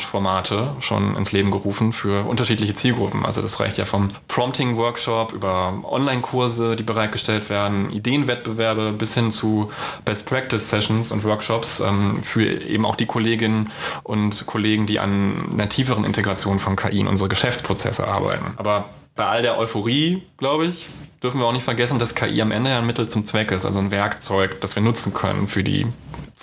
Austauschformate 0.06 0.68
schon 0.82 1.16
ins 1.16 1.32
Leben 1.32 1.52
gerufen 1.52 1.94
für 1.94 2.26
unterschiedliche 2.26 2.74
Zielgruppen. 2.74 3.26
Also 3.26 3.42
das 3.42 3.60
reicht 3.60 3.78
ja 3.78 3.86
vom 3.86 4.10
Prompting-Workshop 4.28 5.34
über 5.34 5.74
Online-Kurse, 5.84 6.76
die 6.76 6.84
bereitgestellt 6.84 7.50
werden, 7.50 7.92
Ideenwettbewerbe 7.92 8.92
bis 8.92 9.14
hin 9.16 9.32
zu 9.32 9.72
Best 10.06 10.28
Practice 10.28 10.70
Sessions 10.70 11.12
und 11.12 11.24
Workshops 11.24 11.80
ähm, 11.80 12.22
für 12.22 12.46
eben 12.46 12.86
auch 12.86 12.96
die 12.96 13.06
Kolleginnen 13.06 13.72
und 14.04 14.46
Kollegen, 14.46 14.86
die 14.86 15.00
an 15.00 15.50
einer 15.54 15.70
tieferen 15.70 16.06
Integration 16.06 16.60
von 16.60 16.76
KI 16.76 17.00
in 17.00 17.08
unsere 17.08 17.30
Geschäftsprozesse 17.30 18.08
arbeiten. 18.08 18.54
Aber 18.58 18.90
bei 19.16 19.26
all 19.26 19.42
der 19.42 19.58
Euphorie, 19.58 20.24
glaube 20.38 20.68
ich, 20.68 20.88
dürfen 21.24 21.40
wir 21.40 21.48
auch 21.48 21.54
nicht 21.54 21.64
vergessen, 21.64 22.00
dass 22.00 22.16
KI 22.16 22.42
am 22.42 22.52
Ende 22.52 22.70
ja 22.70 22.80
ein 22.80 22.86
Mittel 22.86 23.08
zum 23.08 23.26
Zweck 23.26 23.52
ist, 23.52 23.66
also 23.66 23.80
ein 23.80 23.92
Werkzeug, 23.92 24.60
das 24.62 24.76
wir 24.76 24.84
nutzen 24.84 25.14
können 25.14 25.48
für 25.48 25.64
die 25.64 25.88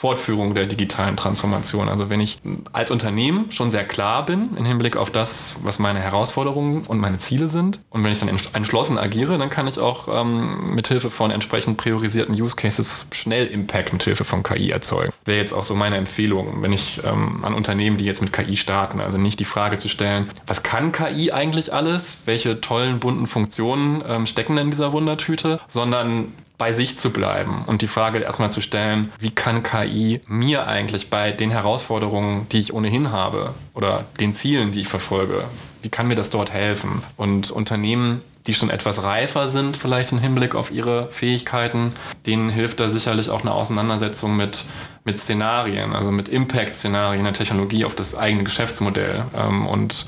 Fortführung 0.02 0.52
der 0.54 0.66
digitalen 0.66 1.16
Transformation. 1.16 1.88
Also 1.88 2.11
wenn 2.11 2.18
ich 2.18 2.40
als 2.73 2.90
Unternehmen 2.90 3.52
schon 3.52 3.71
sehr 3.71 3.85
klar 3.85 4.26
bin 4.26 4.56
im 4.56 4.64
Hinblick 4.64 4.97
auf 4.97 5.12
das, 5.12 5.59
was 5.62 5.78
meine 5.78 6.00
Herausforderungen 6.00 6.82
und 6.88 6.99
meine 6.99 7.18
Ziele 7.18 7.47
sind 7.47 7.78
und 7.88 8.02
wenn 8.02 8.11
ich 8.11 8.18
dann 8.18 8.28
entschlossen 8.28 8.99
agiere, 8.99 9.38
dann 9.38 9.49
kann 9.49 9.68
ich 9.68 9.78
auch 9.78 10.09
ähm, 10.09 10.75
mithilfe 10.75 11.09
von 11.09 11.30
entsprechend 11.30 11.76
priorisierten 11.76 12.35
Use 12.35 12.56
Cases 12.56 13.06
schnell 13.12 13.47
Impact 13.47 13.92
mithilfe 13.92 14.25
von 14.25 14.42
KI 14.42 14.71
erzeugen. 14.71 15.12
Wäre 15.25 15.38
jetzt 15.38 15.52
auch 15.52 15.62
so 15.62 15.76
meine 15.76 15.99
Empfehlung, 15.99 16.62
wenn 16.62 16.73
ich 16.73 17.00
ähm, 17.04 17.44
an 17.44 17.54
Unternehmen, 17.54 17.97
die 17.97 18.04
jetzt 18.04 18.23
mit 18.23 18.32
KI 18.32 18.56
starten, 18.56 18.99
also 18.99 19.18
nicht 19.18 19.38
die 19.38 19.44
Frage 19.44 19.78
zu 19.78 19.88
stellen, 19.88 20.28
was 20.49 20.64
kann 20.64 20.90
KI 20.90 21.30
eigentlich 21.30 21.73
alles? 21.73 22.18
Welche 22.25 22.61
tollen 22.61 22.99
bunten 22.99 23.28
Funktionen 23.28 24.02
ähm, 24.09 24.26
stecken 24.26 24.59
in 24.59 24.73
dieser 24.73 24.92
Wundertüte? 24.92 25.61
Sondern 25.68 26.32
bei 26.62 26.73
sich 26.73 26.97
zu 26.97 27.11
bleiben 27.11 27.64
und 27.66 27.83
die 27.83 27.88
Frage 27.88 28.21
erstmal 28.21 28.52
zu 28.52 28.61
stellen, 28.61 29.11
wie 29.19 29.33
kann 29.33 29.64
KI 29.64 30.21
mir 30.28 30.69
eigentlich 30.69 31.11
bei 31.11 31.33
den 31.33 31.50
Herausforderungen, 31.50 32.47
die 32.52 32.61
ich 32.61 32.73
ohnehin 32.73 33.11
habe 33.11 33.52
oder 33.75 34.04
den 34.21 34.33
Zielen, 34.33 34.71
die 34.71 34.83
ich 34.83 34.87
verfolge, 34.87 35.42
wie 35.83 35.88
kann 35.88 36.07
mir 36.07 36.14
das 36.14 36.31
dort 36.31 36.52
helfen? 36.52 37.02
Und 37.16 37.50
Unternehmen, 37.50 38.21
die 38.47 38.54
schon 38.54 38.71
etwas 38.71 39.02
reifer 39.02 39.49
sind, 39.49 39.76
vielleicht 39.76 40.12
im 40.12 40.21
Hinblick 40.21 40.54
auf 40.54 40.71
ihre 40.71 41.09
Fähigkeiten, 41.11 41.95
denen 42.26 42.49
hilft 42.49 42.78
da 42.78 42.88
sicherlich 42.88 43.28
auch 43.28 43.40
eine 43.40 43.50
Auseinandersetzung 43.50 44.37
mit, 44.37 44.64
mit 45.02 45.19
Szenarien, 45.19 45.97
also 45.97 46.12
mit 46.12 46.28
Impact-Szenarien 46.28 47.25
der 47.25 47.33
Technologie 47.33 47.85
auf 47.85 47.97
das 47.97 48.14
eigene 48.14 48.45
Geschäftsmodell 48.45 49.25
ähm, 49.37 49.66
und 49.66 50.07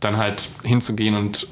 dann 0.00 0.18
halt 0.18 0.50
hinzugehen 0.64 1.16
und 1.16 1.46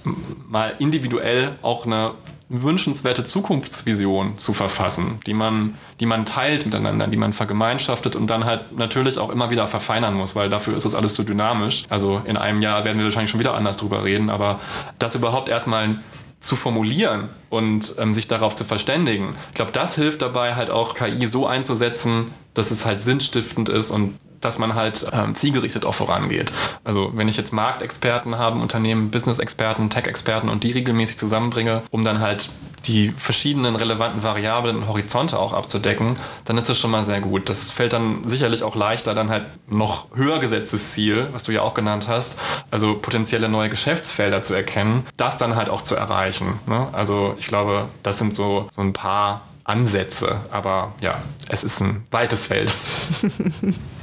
mal 0.47 0.75
individuell 0.79 1.53
auch 1.63 1.87
eine 1.87 2.11
wünschenswerte 2.53 3.25
Zukunftsvision 3.25 4.39
zu 4.39 4.53
verfassen, 4.53 5.21
die 5.27 5.33
man, 5.35 5.79
die 6.01 6.07
man 6.07 6.27
teilt 6.27 6.67
miteinander, 6.67 7.07
die 7.07 7.17
man 7.17 7.33
vergemeinschaftet 7.33 8.15
und 8.15 8.27
dann 8.29 8.45
halt 8.45 8.77
natürlich 8.77 9.19
auch 9.19 9.31
immer 9.31 9.51
wieder 9.51 9.67
verfeinern 9.67 10.15
muss, 10.15 10.37
weil 10.37 10.51
dafür 10.51 10.77
ist 10.77 10.85
das 10.85 10.95
alles 10.95 11.15
so 11.15 11.23
dynamisch. 11.23 11.85
Also 11.89 12.21
in 12.25 12.37
einem 12.37 12.61
Jahr 12.61 12.85
werden 12.85 12.99
wir 12.99 13.05
wahrscheinlich 13.05 13.31
schon 13.31 13.41
wieder 13.41 13.55
anders 13.55 13.79
drüber 13.79 14.05
reden, 14.05 14.29
aber 14.29 14.61
das 14.99 15.15
überhaupt 15.15 15.49
erstmal 15.49 15.99
zu 16.41 16.57
formulieren 16.57 17.29
und 17.51 17.95
ähm, 17.99 18.15
sich 18.15 18.29
darauf 18.29 18.55
zu 18.55 18.65
verständigen. 18.65 19.37
Ich 19.49 19.55
glaube, 19.55 19.73
das 19.73 19.95
hilft 19.95 20.23
dabei 20.23 20.57
halt 20.57 20.71
auch 20.71 20.95
KI 20.95 21.27
so 21.27 21.47
einzusetzen, 21.47 22.33
dass 22.53 22.71
es 22.71 22.85
halt 22.85 23.01
sinnstiftend 23.01 23.69
ist 23.69 23.91
und 23.91 24.19
dass 24.43 24.59
man 24.59 24.75
halt 24.75 25.07
ähm, 25.13 25.35
zielgerichtet 25.35 25.87
auch 25.87 25.95
vorangeht. 25.95 26.53
Also 26.85 27.13
wenn 27.15 27.29
ich 27.29 27.37
jetzt 27.37 27.53
Marktexperten 27.53 28.37
habe, 28.37 28.61
Unternehmen, 28.61 29.11
Business-Experten, 29.11 29.89
Tech-Experten 29.89 30.49
und 30.49 30.65
die 30.65 30.73
regelmäßig 30.73 31.17
zusammenbringe, 31.17 31.83
um 31.91 32.05
dann 32.05 32.21
halt 32.21 32.51
die 32.87 33.15
verschiedenen 33.17 33.77
relevanten 33.77 34.23
Variablen 34.23 34.77
und 34.77 34.89
Horizonte 34.89 35.39
auch 35.39 35.53
abzudecken, 35.53 36.17
dann 36.45 36.59
ist 36.59 36.69
das 36.69 36.79
schon 36.79 36.91
mal 36.91 37.05
sehr 37.05 37.21
gut. 37.21 37.49
Das 37.49 37.71
fällt 37.71 37.93
dann 37.93 38.27
sicherlich 38.27 38.63
auch 38.63 38.75
leichter, 38.75 39.15
dann 39.15 39.31
halt 39.31 39.45
noch 39.69 40.07
höher 40.15 40.41
gesetztes 40.41 40.93
Ziel, 40.93 41.29
was 41.33 41.45
du 41.45 41.53
ja 41.53 41.63
auch 41.63 41.75
genannt 41.75 42.09
hast, 42.09 42.37
also 42.71 42.95
potenzielle 42.95 43.49
neue 43.49 43.71
Geschäftsfelder 43.71 44.43
zu 44.43 44.55
erkennen, 44.55 45.07
das 45.17 45.37
dann 45.37 45.57
halt 45.57 45.69
auch 45.69 45.83
zu 45.83 45.95
erreichen. 45.95 46.59
Ne? 46.67 46.89
Also 46.93 47.35
ich 47.39 47.47
glaube, 47.47 47.87
das 48.03 48.19
sind 48.19 48.35
so, 48.35 48.69
so 48.71 48.83
ein 48.83 48.93
paar 48.93 49.43
Ansätze, 49.65 50.41
aber 50.51 50.93
ja, 51.01 51.19
es 51.49 51.63
ist 51.63 51.81
ein 51.81 52.05
weites 52.11 52.47
Feld. 52.47 52.75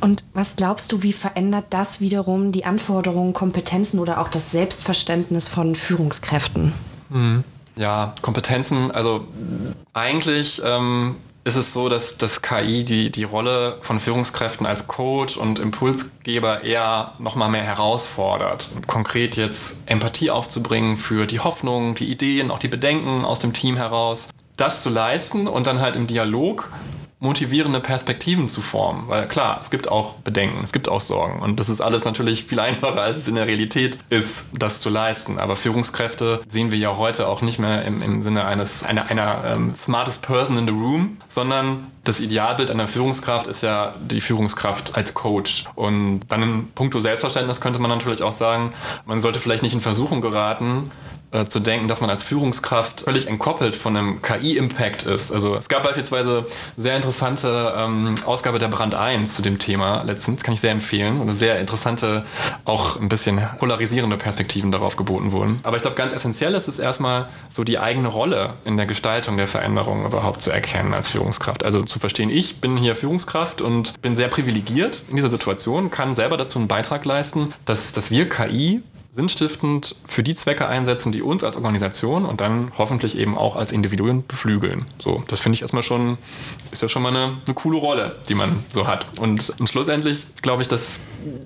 Und 0.00 0.24
was 0.34 0.56
glaubst 0.56 0.92
du, 0.92 1.02
wie 1.02 1.12
verändert 1.12 1.66
das 1.70 2.00
wiederum 2.00 2.52
die 2.52 2.64
Anforderungen, 2.64 3.32
Kompetenzen 3.32 3.98
oder 3.98 4.20
auch 4.20 4.28
das 4.28 4.50
Selbstverständnis 4.50 5.48
von 5.48 5.74
Führungskräften? 5.74 6.72
Mhm. 7.10 7.44
Ja, 7.76 8.14
Kompetenzen, 8.22 8.92
also 8.92 9.26
eigentlich 9.92 10.62
ähm, 10.64 11.16
ist 11.44 11.56
es 11.56 11.72
so, 11.72 11.88
dass 11.88 12.16
das 12.16 12.40
KI 12.40 12.84
die, 12.84 13.10
die 13.10 13.24
Rolle 13.24 13.78
von 13.82 14.00
Führungskräften 14.00 14.64
als 14.64 14.86
Coach 14.86 15.36
und 15.36 15.58
Impulsgeber 15.58 16.62
eher 16.62 17.12
nochmal 17.18 17.50
mehr 17.50 17.64
herausfordert. 17.64 18.70
Konkret 18.86 19.36
jetzt 19.36 19.82
Empathie 19.86 20.30
aufzubringen 20.30 20.96
für 20.96 21.26
die 21.26 21.40
Hoffnungen, 21.40 21.94
die 21.94 22.10
Ideen, 22.10 22.50
auch 22.50 22.58
die 22.58 22.68
Bedenken 22.68 23.24
aus 23.24 23.40
dem 23.40 23.52
Team 23.52 23.76
heraus. 23.76 24.28
Das 24.56 24.82
zu 24.82 24.88
leisten 24.88 25.46
und 25.46 25.66
dann 25.66 25.80
halt 25.80 25.96
im 25.96 26.06
Dialog 26.06 26.70
motivierende 27.24 27.80
Perspektiven 27.80 28.48
zu 28.48 28.60
formen. 28.60 29.08
Weil 29.08 29.26
klar, 29.26 29.58
es 29.60 29.70
gibt 29.70 29.90
auch 29.90 30.16
Bedenken, 30.16 30.62
es 30.62 30.72
gibt 30.72 30.88
auch 30.88 31.00
Sorgen. 31.00 31.40
Und 31.40 31.58
das 31.58 31.68
ist 31.70 31.80
alles 31.80 32.04
natürlich 32.04 32.44
viel 32.44 32.60
einfacher, 32.60 33.00
als 33.00 33.18
es 33.18 33.28
in 33.28 33.34
der 33.34 33.46
Realität 33.46 33.98
ist, 34.10 34.46
das 34.52 34.80
zu 34.80 34.90
leisten. 34.90 35.38
Aber 35.38 35.56
Führungskräfte 35.56 36.42
sehen 36.46 36.70
wir 36.70 36.78
ja 36.78 36.96
heute 36.98 37.26
auch 37.26 37.40
nicht 37.40 37.58
mehr 37.58 37.84
im, 37.84 38.02
im 38.02 38.22
Sinne 38.22 38.44
eines 38.44 38.84
einer, 38.84 39.10
einer 39.10 39.42
ähm, 39.46 39.74
smartest 39.74 40.22
person 40.22 40.58
in 40.58 40.66
the 40.66 40.72
room, 40.72 41.16
sondern 41.28 41.86
das 42.04 42.20
Idealbild 42.20 42.70
einer 42.70 42.86
Führungskraft 42.86 43.46
ist 43.46 43.62
ja 43.62 43.94
die 43.98 44.20
Führungskraft 44.20 44.94
als 44.94 45.14
Coach. 45.14 45.64
Und 45.74 46.20
dann 46.28 46.42
in 46.42 46.72
puncto 46.74 47.00
Selbstverständnis 47.00 47.62
könnte 47.62 47.78
man 47.78 47.90
natürlich 47.90 48.22
auch 48.22 48.32
sagen, 48.32 48.74
man 49.06 49.20
sollte 49.22 49.40
vielleicht 49.40 49.62
nicht 49.62 49.72
in 49.72 49.80
Versuchung 49.80 50.20
geraten, 50.20 50.90
äh, 51.34 51.46
zu 51.46 51.58
denken, 51.58 51.88
dass 51.88 52.00
man 52.00 52.10
als 52.10 52.22
Führungskraft 52.22 53.00
völlig 53.00 53.26
entkoppelt 53.26 53.74
von 53.74 53.96
einem 53.96 54.22
KI-Impact 54.22 55.02
ist. 55.02 55.32
Also 55.32 55.56
es 55.56 55.68
gab 55.68 55.82
beispielsweise 55.82 56.46
sehr 56.76 56.94
interessante 56.94 57.74
ähm, 57.76 58.14
Ausgabe 58.24 58.60
der 58.60 58.68
Brand 58.68 58.94
1 58.94 59.34
zu 59.34 59.42
dem 59.42 59.58
Thema 59.58 60.04
letztens, 60.04 60.44
kann 60.44 60.54
ich 60.54 60.60
sehr 60.60 60.70
empfehlen. 60.70 61.20
Und 61.20 61.32
sehr 61.32 61.58
interessante, 61.58 62.24
auch 62.64 63.00
ein 63.00 63.08
bisschen 63.08 63.40
polarisierende 63.58 64.16
Perspektiven 64.16 64.70
darauf 64.70 64.94
geboten 64.94 65.32
wurden. 65.32 65.56
Aber 65.64 65.76
ich 65.76 65.82
glaube, 65.82 65.96
ganz 65.96 66.12
essentiell 66.12 66.54
ist 66.54 66.68
es 66.68 66.78
erstmal 66.78 67.28
so 67.50 67.64
die 67.64 67.80
eigene 67.80 68.06
Rolle 68.06 68.54
in 68.64 68.76
der 68.76 68.86
Gestaltung 68.86 69.36
der 69.36 69.48
Veränderung 69.48 70.06
überhaupt 70.06 70.40
zu 70.40 70.52
erkennen 70.52 70.94
als 70.94 71.08
Führungskraft. 71.08 71.64
Also 71.64 71.82
zu 71.82 71.98
verstehen, 71.98 72.30
ich 72.30 72.60
bin 72.60 72.76
hier 72.76 72.94
Führungskraft 72.94 73.60
und 73.60 74.00
bin 74.02 74.14
sehr 74.14 74.28
privilegiert 74.28 75.02
in 75.10 75.16
dieser 75.16 75.30
Situation, 75.30 75.90
kann 75.90 76.14
selber 76.14 76.36
dazu 76.36 76.60
einen 76.60 76.68
Beitrag 76.68 77.04
leisten, 77.04 77.52
dass, 77.64 77.90
dass 77.90 78.12
wir 78.12 78.28
KI 78.28 78.82
sinnstiftend 79.14 79.94
für 80.08 80.24
die 80.24 80.34
Zwecke 80.34 80.66
einsetzen, 80.66 81.12
die 81.12 81.22
uns 81.22 81.44
als 81.44 81.54
Organisation 81.54 82.26
und 82.26 82.40
dann 82.40 82.72
hoffentlich 82.76 83.16
eben 83.16 83.38
auch 83.38 83.54
als 83.54 83.70
Individuen 83.70 84.26
beflügeln. 84.26 84.86
So, 84.98 85.22
das 85.28 85.38
finde 85.38 85.54
ich 85.54 85.62
erstmal 85.62 85.84
schon, 85.84 86.18
ist 86.72 86.82
ja 86.82 86.88
schon 86.88 87.02
mal 87.02 87.10
eine, 87.10 87.36
eine 87.46 87.54
coole 87.54 87.78
Rolle, 87.78 88.16
die 88.28 88.34
man 88.34 88.64
so 88.72 88.88
hat. 88.88 89.06
Und, 89.20 89.54
und 89.60 89.68
schlussendlich 89.68 90.26
glaube 90.42 90.62
ich, 90.62 90.68
dass 90.68 90.98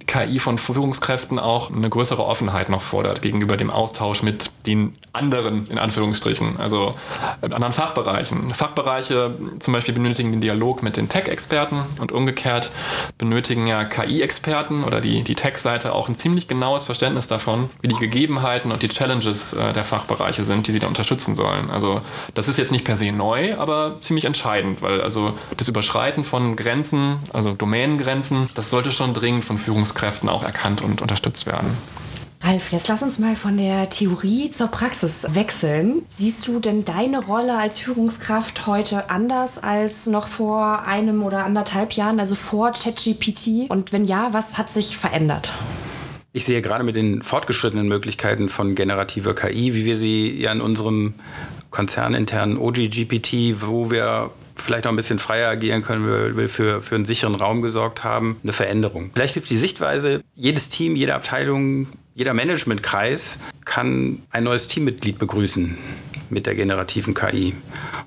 KI 0.07 0.39
von 0.39 0.59
Führungskräften 0.59 1.39
auch 1.39 1.71
eine 1.71 1.91
größere 1.91 2.25
Offenheit 2.25 2.69
noch 2.69 2.83
fordert 2.83 3.23
gegenüber 3.23 3.57
dem 3.57 3.71
Austausch 3.71 4.23
mit 4.23 4.51
den 4.67 4.93
anderen, 5.13 5.67
in 5.69 5.79
Anführungsstrichen, 5.79 6.59
also 6.59 6.95
in 7.43 7.53
anderen 7.53 7.73
Fachbereichen. 7.73 8.55
Fachbereiche 8.55 9.35
zum 9.59 9.73
Beispiel 9.73 9.95
benötigen 9.95 10.31
den 10.31 10.41
Dialog 10.41 10.83
mit 10.83 10.97
den 10.97 11.09
Tech-Experten 11.09 11.81
und 12.01 12.13
umgekehrt 12.13 12.71
benötigen 13.17 13.67
ja 13.67 13.85
KI-Experten 13.85 14.85
oder 14.85 15.01
die, 15.01 15.23
die 15.23 15.35
Tech-Seite 15.35 15.95
auch 15.95 16.09
ein 16.09 16.17
ziemlich 16.17 16.49
genaues 16.49 16.85
Verständnis 16.85 17.27
davon, 17.27 17.49
davon, 17.49 17.71
wie 17.81 17.89
die 17.89 17.95
Gegebenheiten 17.95 18.73
und 18.73 18.83
die 18.83 18.89
Challenges 18.89 19.53
äh, 19.53 19.73
der 19.73 19.85
Fachbereiche 19.85 20.45
sind, 20.45 20.67
die 20.67 20.73
sie 20.73 20.79
da 20.79 20.87
unterstützen 20.87 21.37
sollen. 21.37 21.71
Also 21.71 22.01
das 22.35 22.49
ist 22.49 22.59
jetzt 22.59 22.73
nicht 22.73 22.85
per 22.85 22.97
se 22.97 23.13
neu, 23.13 23.57
aber 23.57 23.97
ziemlich 24.01 24.25
entscheidend, 24.25 24.83
weil 24.83 25.01
also 25.01 25.33
das 25.57 25.69
Überschreiten 25.69 26.25
von 26.25 26.57
Grenzen, 26.57 27.17
also 27.33 27.55
Domänengrenzen, 27.55 28.49
das 28.55 28.71
sollte 28.71 28.93
schon 28.93 29.15
dringend 29.15 29.45
von 29.45 29.57
Führungskräften 29.57 29.68
auch 30.29 30.43
erkannt 30.43 30.83
und 30.83 31.03
unterstützt 31.03 31.47
werden. 31.47 31.69
Ralf, 32.41 32.71
jetzt 32.71 32.89
lass 32.89 33.03
uns 33.03 33.19
mal 33.19 33.35
von 33.35 33.59
der 33.59 33.91
Theorie 33.91 34.51
zur 34.51 34.69
Praxis 34.69 35.27
wechseln. 35.31 36.03
Siehst 36.09 36.47
du 36.47 36.61
denn 36.61 36.85
deine 36.85 37.25
Rolle 37.25 37.59
als 37.59 37.81
Führungskraft 37.81 38.67
heute 38.67 39.11
anders 39.11 39.63
als 39.63 40.07
noch 40.07 40.29
vor 40.29 40.87
einem 40.87 41.25
oder 41.25 41.45
anderthalb 41.45 41.93
Jahren, 41.93 42.21
also 42.21 42.37
vor 42.37 42.71
ChatGPT? 42.71 43.69
Und 43.69 43.93
wenn 43.93 44.05
ja, 44.05 44.33
was 44.33 44.57
hat 44.57 44.71
sich 44.71 44.97
verändert? 44.97 45.53
Ich 46.33 46.45
sehe 46.45 46.63
gerade 46.63 46.85
mit 46.85 46.95
den 46.95 47.23
fortgeschrittenen 47.23 47.89
Möglichkeiten 47.89 48.49
von 48.49 48.75
generativer 48.75 49.35
KI, 49.35 49.75
wie 49.75 49.85
wir 49.85 49.97
sie 49.97 50.41
ja 50.41 50.53
in 50.53 50.61
unserem 50.61 51.15
konzerninternen 51.71 52.57
OGGPT, 52.57 53.61
wo 53.61 53.91
wir 53.91 54.31
vielleicht 54.61 54.87
auch 54.87 54.91
ein 54.91 54.97
bisschen 54.97 55.19
freier 55.19 55.49
agieren 55.49 55.83
können, 55.83 56.09
weil 56.09 56.37
wir 56.37 56.49
für, 56.49 56.83
für 56.83 56.95
einen 56.95 57.05
sicheren 57.05 57.35
Raum 57.35 57.63
gesorgt 57.63 58.05
haben, 58.05 58.39
eine 58.43 58.53
Veränderung. 58.53 59.11
Vielleicht 59.15 59.35
hilft 59.35 59.51
die 59.51 59.57
Sichtweise, 59.57 60.23
jedes 60.35 60.69
Team, 60.69 60.97
jede 60.97 61.15
Abteilung 61.15 61.89
jeder 62.19 62.35
Managementkreis 62.35 63.39
kann 63.65 64.23
ein 64.33 64.43
neues 64.43 64.67
Teammitglied 64.67 65.21
begrüßen 65.21 65.79
mit 66.31 66.47
der 66.47 66.55
generativen 66.55 67.15
KI. 67.15 67.55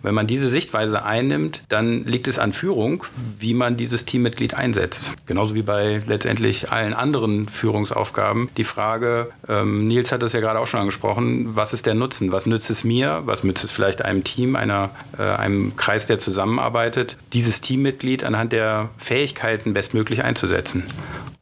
Wenn 0.01 0.15
man 0.15 0.27
diese 0.27 0.49
Sichtweise 0.49 1.03
einnimmt, 1.03 1.63
dann 1.69 2.05
liegt 2.05 2.27
es 2.27 2.39
an 2.39 2.53
Führung, 2.53 3.03
wie 3.39 3.53
man 3.53 3.77
dieses 3.77 4.05
Teammitglied 4.05 4.53
einsetzt. 4.53 5.11
Genauso 5.25 5.55
wie 5.55 5.61
bei 5.61 6.01
letztendlich 6.07 6.71
allen 6.71 6.93
anderen 6.93 7.47
Führungsaufgaben. 7.47 8.49
Die 8.57 8.63
Frage, 8.63 9.31
ähm, 9.47 9.87
Nils 9.87 10.11
hat 10.11 10.21
das 10.21 10.33
ja 10.33 10.39
gerade 10.39 10.59
auch 10.59 10.67
schon 10.67 10.81
angesprochen, 10.81 11.55
was 11.55 11.73
ist 11.73 11.85
der 11.85 11.93
Nutzen? 11.93 12.31
Was 12.31 12.45
nützt 12.45 12.69
es 12.69 12.83
mir? 12.83 13.21
Was 13.25 13.43
nützt 13.43 13.63
es 13.63 13.71
vielleicht 13.71 14.03
einem 14.03 14.23
Team, 14.23 14.55
einer, 14.55 14.89
äh, 15.17 15.23
einem 15.23 15.75
Kreis, 15.75 16.07
der 16.07 16.17
zusammenarbeitet, 16.17 17.17
dieses 17.33 17.61
Teammitglied 17.61 18.23
anhand 18.23 18.53
der 18.53 18.89
Fähigkeiten 18.97 19.73
bestmöglich 19.73 20.23
einzusetzen? 20.23 20.83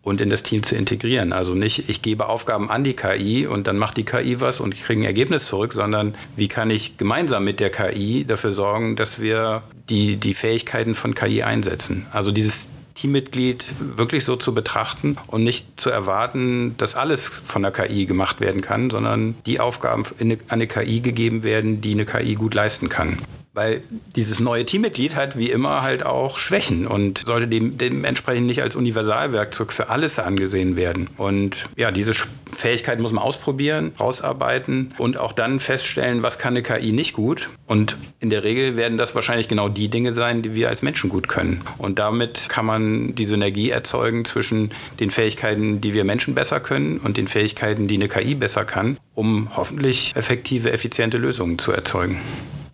Und 0.02 0.22
in 0.22 0.30
das 0.30 0.44
Team 0.44 0.64
zu 0.64 0.76
integrieren. 0.76 1.34
Also 1.34 1.54
nicht, 1.54 1.90
ich 1.90 2.02
gebe 2.02 2.28
Aufgaben 2.28 2.70
an 2.70 2.84
die 2.84 2.94
KI 2.94 3.48
und 3.48 3.68
dann 3.68 3.78
macht 3.78 3.98
die 3.98 4.06
KI 4.06 4.40
was 4.40 4.60
und 4.60 4.74
ich 4.74 4.84
kriege 4.84 5.02
ein 5.02 5.06
Ergebnis 5.06 5.46
zurück, 5.46 5.74
sondern 5.74 6.16
wie 6.36 6.48
kann 6.48 6.70
ich 6.70 6.98
gemeinsam 6.98 7.44
mit 7.44 7.60
der 7.60 7.70
KI 7.70 8.26
dafür 8.26 8.54
sorgen, 8.54 8.96
dass 8.96 9.20
wir 9.20 9.64
die, 9.90 10.16
die 10.16 10.34
Fähigkeiten 10.34 10.96
von 10.96 11.16
KI 11.16 11.44
einsetzen. 11.44 12.06
Also 12.12 12.32
dieses 12.32 12.68
Teammitglied 12.96 13.66
wirklich 13.80 14.26
so 14.26 14.36
zu 14.36 14.54
betrachten 14.54 15.18
und 15.28 15.44
nicht 15.44 15.80
zu 15.80 15.90
erwarten, 15.90 16.76
dass 16.78 16.96
alles 16.96 17.28
von 17.28 17.62
der 17.62 17.72
KI 17.72 18.06
gemacht 18.06 18.42
werden 18.42 18.62
kann, 18.62 18.90
sondern 18.90 19.36
die 19.46 19.60
Aufgaben 19.60 20.04
an 20.20 20.38
eine 20.50 20.68
KI 20.68 21.00
gegeben 21.00 21.44
werden, 21.44 21.82
die 21.82 21.92
eine 21.92 22.06
KI 22.06 22.36
gut 22.36 22.54
leisten 22.54 22.90
kann. 22.90 23.18
Weil 23.60 23.82
dieses 24.16 24.40
neue 24.40 24.66
Teammitglied 24.66 25.18
hat 25.18 25.38
wie 25.38 25.52
immer 25.52 25.82
halt 25.82 26.06
auch 26.06 26.38
Schwächen 26.38 26.88
und 26.88 27.18
sollte 27.26 27.46
dem, 27.46 27.78
dementsprechend 27.78 28.48
nicht 28.48 28.64
als 28.64 28.74
Universalwerkzeug 28.74 29.74
für 29.74 29.90
alles 29.90 30.18
angesehen 30.18 30.78
werden. 30.78 31.10
Und 31.18 31.66
ja, 31.76 31.92
diese 31.92 32.14
Fähigkeit 32.56 33.02
muss 33.02 33.12
man 33.12 33.22
ausprobieren, 33.22 33.92
rausarbeiten 34.00 34.94
und 34.98 35.18
auch 35.18 35.34
dann 35.34 35.60
feststellen, 35.60 36.24
was 36.24 36.40
kann 36.40 36.54
eine 36.54 36.64
KI 36.64 36.94
nicht 36.94 37.12
gut. 37.12 37.50
Und 37.68 37.98
in 38.22 38.30
der 38.30 38.46
Regel 38.46 38.78
werden 38.78 38.98
das 38.98 39.14
wahrscheinlich 39.14 39.50
genau 39.50 39.68
die 39.68 39.90
Dinge 39.90 40.14
sein, 40.14 40.42
die 40.42 40.56
wir 40.56 40.70
als 40.70 40.82
Menschen 40.82 41.10
gut 41.10 41.28
können. 41.28 41.60
Und 41.78 42.00
damit 42.00 42.48
kann 42.48 42.66
man 42.66 43.14
die 43.14 43.26
Synergie 43.26 43.72
erzeugen 43.72 44.24
zwischen 44.24 44.72
den 45.02 45.12
Fähigkeiten, 45.12 45.82
die 45.82 45.94
wir 45.94 46.06
Menschen 46.06 46.34
besser 46.34 46.62
können 46.62 46.98
und 47.00 47.18
den 47.18 47.28
Fähigkeiten, 47.28 47.90
die 47.90 47.96
eine 47.96 48.08
KI 48.08 48.36
besser 48.36 48.64
kann, 48.64 48.96
um 49.16 49.50
hoffentlich 49.58 50.14
effektive, 50.16 50.72
effiziente 50.72 51.18
Lösungen 51.18 51.60
zu 51.60 51.74
erzeugen. 51.74 52.22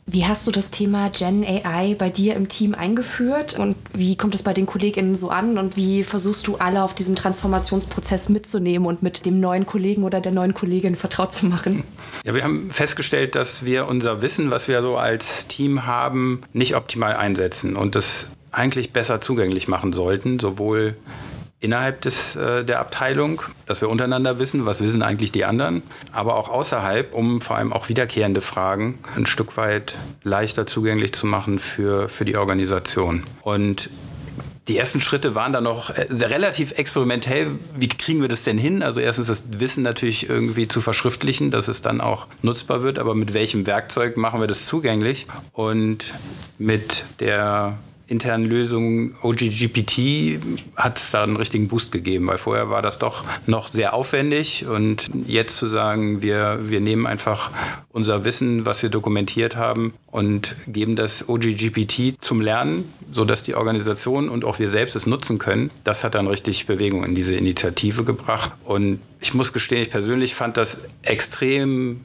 Wie 0.07 0.25
hast 0.25 0.45
du 0.45 0.51
das 0.51 0.69
Thema 0.69 1.09
Gen 1.09 1.43
AI 1.43 1.95
bei 1.97 2.11
dir 2.11 2.35
im 2.35 2.47
Team 2.47 2.75
eingeführt 2.75 3.57
und 3.57 3.75
wie 3.91 4.15
kommt 4.15 4.35
es 4.35 4.43
bei 4.43 4.53
den 4.53 4.67
KollegInnen 4.67 5.15
so 5.15 5.29
an 5.29 5.57
und 5.57 5.77
wie 5.77 6.03
versuchst 6.03 6.45
du 6.45 6.57
alle 6.57 6.83
auf 6.83 6.93
diesem 6.93 7.15
Transformationsprozess 7.15 8.29
mitzunehmen 8.29 8.87
und 8.87 9.01
mit 9.01 9.25
dem 9.25 9.39
neuen 9.39 9.65
Kollegen 9.65 10.03
oder 10.03 10.21
der 10.21 10.31
neuen 10.31 10.53
Kollegin 10.53 10.95
vertraut 10.95 11.33
zu 11.33 11.47
machen? 11.47 11.83
Ja, 12.23 12.35
wir 12.35 12.43
haben 12.43 12.69
festgestellt, 12.69 13.33
dass 13.33 13.65
wir 13.65 13.87
unser 13.87 14.21
Wissen, 14.21 14.51
was 14.51 14.67
wir 14.67 14.83
so 14.83 14.95
als 14.95 15.47
Team 15.47 15.87
haben, 15.87 16.43
nicht 16.53 16.75
optimal 16.75 17.15
einsetzen 17.15 17.75
und 17.75 17.95
das 17.95 18.27
eigentlich 18.51 18.93
besser 18.93 19.21
zugänglich 19.21 19.67
machen 19.67 19.91
sollten, 19.91 20.39
sowohl 20.39 20.95
innerhalb 21.59 22.01
des, 22.01 22.35
äh, 22.35 22.63
der 22.63 22.79
Abteilung, 22.79 23.41
dass 23.65 23.81
wir 23.81 23.89
untereinander 23.89 24.39
wissen, 24.39 24.65
was 24.65 24.81
wissen 24.81 25.01
eigentlich 25.01 25.31
die 25.31 25.45
anderen, 25.45 25.83
aber 26.11 26.35
auch 26.35 26.49
außerhalb, 26.49 27.13
um 27.13 27.41
vor 27.41 27.57
allem 27.57 27.73
auch 27.73 27.89
wiederkehrende 27.89 28.41
Fragen 28.41 28.99
ein 29.15 29.25
Stück 29.25 29.57
weit 29.57 29.95
leichter 30.23 30.67
zugänglich 30.67 31.13
zu 31.13 31.25
machen 31.25 31.59
für, 31.59 32.09
für 32.09 32.25
die 32.25 32.37
Organisation. 32.37 33.23
Und 33.41 33.89
die 34.67 34.77
ersten 34.77 34.99
Schritte 34.99 35.35
waren 35.35 35.53
dann 35.53 35.63
noch 35.63 35.91
äh, 35.91 36.07
relativ 36.11 36.71
experimentell. 36.77 37.47
Wie 37.75 37.87
kriegen 37.87 38.21
wir 38.21 38.27
das 38.27 38.43
denn 38.43 38.57
hin? 38.57 38.81
Also 38.81 38.99
erstens 38.99 39.27
das 39.27 39.43
Wissen 39.51 39.83
natürlich 39.83 40.27
irgendwie 40.27 40.67
zu 40.67 40.81
verschriftlichen, 40.81 41.51
dass 41.51 41.67
es 41.67 41.81
dann 41.81 42.01
auch 42.01 42.27
nutzbar 42.41 42.81
wird, 42.81 42.97
aber 42.97 43.13
mit 43.13 43.33
welchem 43.33 43.67
Werkzeug 43.67 44.17
machen 44.17 44.39
wir 44.39 44.47
das 44.47 44.65
zugänglich? 44.65 45.27
Und 45.53 46.13
mit 46.57 47.05
der 47.19 47.77
internen 48.07 48.45
Lösung 48.45 49.13
OGGPT 49.21 50.39
hat 50.75 50.97
es 50.97 51.11
da 51.11 51.23
einen 51.23 51.37
richtigen 51.37 51.67
Boost 51.67 51.91
gegeben, 51.91 52.27
weil 52.27 52.37
vorher 52.37 52.69
war 52.69 52.81
das 52.81 52.99
doch 52.99 53.23
noch 53.47 53.67
sehr 53.67 53.93
aufwendig. 53.93 54.65
Und 54.65 55.09
jetzt 55.25 55.57
zu 55.57 55.67
sagen, 55.67 56.21
wir, 56.21 56.59
wir 56.63 56.81
nehmen 56.81 57.07
einfach 57.07 57.51
unser 57.91 58.25
Wissen, 58.25 58.65
was 58.65 58.83
wir 58.83 58.89
dokumentiert 58.89 59.55
haben 59.55 59.93
und 60.11 60.55
geben 60.67 60.95
das 60.95 61.27
OGGPT 61.27 62.23
zum 62.23 62.41
Lernen, 62.41 62.91
sodass 63.11 63.43
die 63.43 63.55
Organisation 63.55 64.29
und 64.29 64.45
auch 64.45 64.59
wir 64.59 64.69
selbst 64.69 64.95
es 64.95 65.05
nutzen 65.05 65.39
können, 65.39 65.71
das 65.83 66.03
hat 66.03 66.15
dann 66.15 66.27
richtig 66.27 66.67
Bewegung 66.67 67.03
in 67.03 67.15
diese 67.15 67.35
Initiative 67.35 68.03
gebracht. 68.03 68.51
Und 68.63 68.99
ich 69.19 69.33
muss 69.33 69.53
gestehen, 69.53 69.81
ich 69.81 69.89
persönlich 69.89 70.35
fand 70.35 70.57
das 70.57 70.81
extrem 71.01 72.01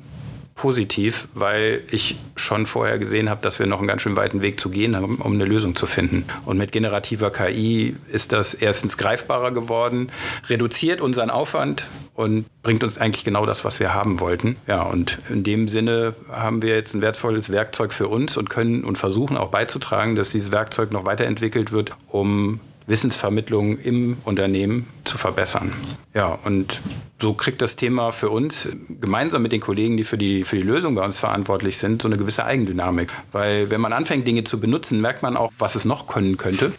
positiv, 0.54 1.28
weil 1.34 1.82
ich 1.90 2.16
schon 2.36 2.66
vorher 2.66 2.98
gesehen 2.98 3.30
habe, 3.30 3.40
dass 3.42 3.58
wir 3.58 3.66
noch 3.66 3.78
einen 3.78 3.88
ganz 3.88 4.02
schön 4.02 4.16
weiten 4.16 4.42
Weg 4.42 4.60
zu 4.60 4.68
gehen 4.68 4.94
haben, 4.94 5.16
um 5.16 5.32
eine 5.32 5.44
Lösung 5.44 5.74
zu 5.74 5.86
finden. 5.86 6.24
Und 6.44 6.58
mit 6.58 6.72
generativer 6.72 7.30
KI 7.30 7.96
ist 8.12 8.32
das 8.32 8.54
erstens 8.54 8.98
greifbarer 8.98 9.52
geworden, 9.52 10.12
reduziert 10.48 11.00
unseren 11.00 11.30
Aufwand 11.30 11.88
und 12.14 12.44
bringt 12.62 12.84
uns 12.84 12.98
eigentlich 12.98 13.24
genau 13.24 13.46
das, 13.46 13.64
was 13.64 13.80
wir 13.80 13.94
haben 13.94 14.20
wollten. 14.20 14.56
Ja, 14.66 14.82
und 14.82 15.18
in 15.30 15.42
dem 15.44 15.68
Sinne 15.68 16.14
haben 16.30 16.62
wir 16.62 16.74
jetzt 16.74 16.94
ein 16.94 17.00
wertvolles 17.00 17.50
Werkzeug 17.50 17.94
für 17.94 18.08
uns 18.08 18.36
und 18.36 18.50
können 18.50 18.84
und 18.84 18.98
versuchen 18.98 19.38
auch 19.38 19.48
beizutragen, 19.48 20.14
dass 20.14 20.30
dieses 20.30 20.52
Werkzeug 20.52 20.92
noch 20.92 21.04
weiterentwickelt 21.04 21.72
wird, 21.72 21.92
um 22.08 22.60
Wissensvermittlung 22.86 23.78
im 23.78 24.16
Unternehmen 24.24 24.86
zu 25.04 25.18
verbessern. 25.18 25.72
Ja, 26.14 26.38
und 26.44 26.80
so 27.20 27.34
kriegt 27.34 27.62
das 27.62 27.76
Thema 27.76 28.10
für 28.10 28.30
uns 28.30 28.68
gemeinsam 29.00 29.42
mit 29.42 29.52
den 29.52 29.60
Kollegen, 29.60 29.96
die 29.96 30.04
für 30.04 30.18
die, 30.18 30.44
für 30.44 30.56
die 30.56 30.62
Lösung 30.62 30.94
bei 30.94 31.04
uns 31.04 31.18
verantwortlich 31.18 31.78
sind, 31.78 32.02
so 32.02 32.08
eine 32.08 32.16
gewisse 32.16 32.44
Eigendynamik. 32.44 33.12
Weil 33.32 33.70
wenn 33.70 33.80
man 33.80 33.92
anfängt, 33.92 34.26
Dinge 34.26 34.44
zu 34.44 34.58
benutzen, 34.58 35.00
merkt 35.00 35.22
man 35.22 35.36
auch, 35.36 35.52
was 35.58 35.74
es 35.74 35.84
noch 35.84 36.06
können 36.06 36.36
könnte. 36.36 36.72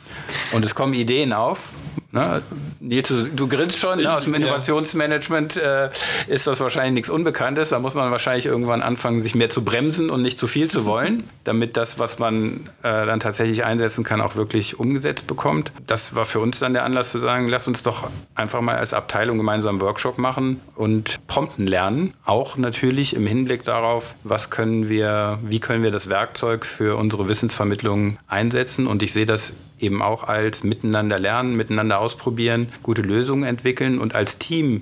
Und 0.51 0.65
es 0.65 0.75
kommen 0.75 0.93
Ideen 0.93 1.33
auf, 1.33 1.69
Ne? 2.11 2.41
Nils, 2.81 3.13
du, 3.35 3.47
grinst 3.47 3.77
schon, 3.77 3.99
ne? 3.99 4.13
aus 4.13 4.25
dem 4.25 4.33
Innovationsmanagement 4.33 5.55
äh, 5.57 5.89
ist 6.27 6.45
das 6.45 6.59
wahrscheinlich 6.59 6.93
nichts 6.93 7.09
Unbekanntes. 7.09 7.69
Da 7.69 7.79
muss 7.79 7.93
man 7.93 8.11
wahrscheinlich 8.11 8.45
irgendwann 8.45 8.81
anfangen, 8.81 9.21
sich 9.21 9.33
mehr 9.33 9.49
zu 9.49 9.63
bremsen 9.63 10.09
und 10.09 10.21
nicht 10.21 10.37
zu 10.37 10.47
viel 10.47 10.69
zu 10.69 10.83
wollen, 10.85 11.23
damit 11.45 11.77
das, 11.77 11.99
was 11.99 12.19
man 12.19 12.69
äh, 12.83 13.05
dann 13.05 13.21
tatsächlich 13.21 13.63
einsetzen 13.63 14.03
kann, 14.03 14.19
auch 14.19 14.35
wirklich 14.35 14.77
umgesetzt 14.77 15.25
bekommt. 15.27 15.71
Das 15.87 16.13
war 16.13 16.25
für 16.25 16.39
uns 16.39 16.59
dann 16.59 16.73
der 16.73 16.83
Anlass 16.83 17.11
zu 17.11 17.19
sagen, 17.19 17.47
lass 17.47 17.67
uns 17.67 17.81
doch 17.81 18.09
einfach 18.35 18.59
mal 18.59 18.75
als 18.75 18.93
Abteilung 18.93 19.37
gemeinsam 19.37 19.75
einen 19.75 19.81
Workshop 19.81 20.17
machen 20.17 20.59
und 20.75 21.25
prompten 21.27 21.65
lernen. 21.65 22.13
Auch 22.25 22.57
natürlich 22.57 23.15
im 23.15 23.25
Hinblick 23.25 23.63
darauf, 23.63 24.15
was 24.23 24.49
können 24.49 24.89
wir, 24.89 25.39
wie 25.43 25.61
können 25.61 25.83
wir 25.83 25.91
das 25.91 26.09
Werkzeug 26.09 26.65
für 26.65 26.97
unsere 26.97 27.29
Wissensvermittlung 27.29 28.17
einsetzen. 28.27 28.85
Und 28.87 29.01
ich 29.01 29.13
sehe 29.13 29.25
das 29.25 29.53
eben 29.81 30.01
auch 30.01 30.23
als 30.23 30.63
miteinander 30.63 31.19
lernen, 31.19 31.55
miteinander 31.55 31.99
ausprobieren, 31.99 32.69
gute 32.83 33.01
Lösungen 33.01 33.43
entwickeln 33.43 33.99
und 33.99 34.15
als 34.15 34.37
Team 34.37 34.81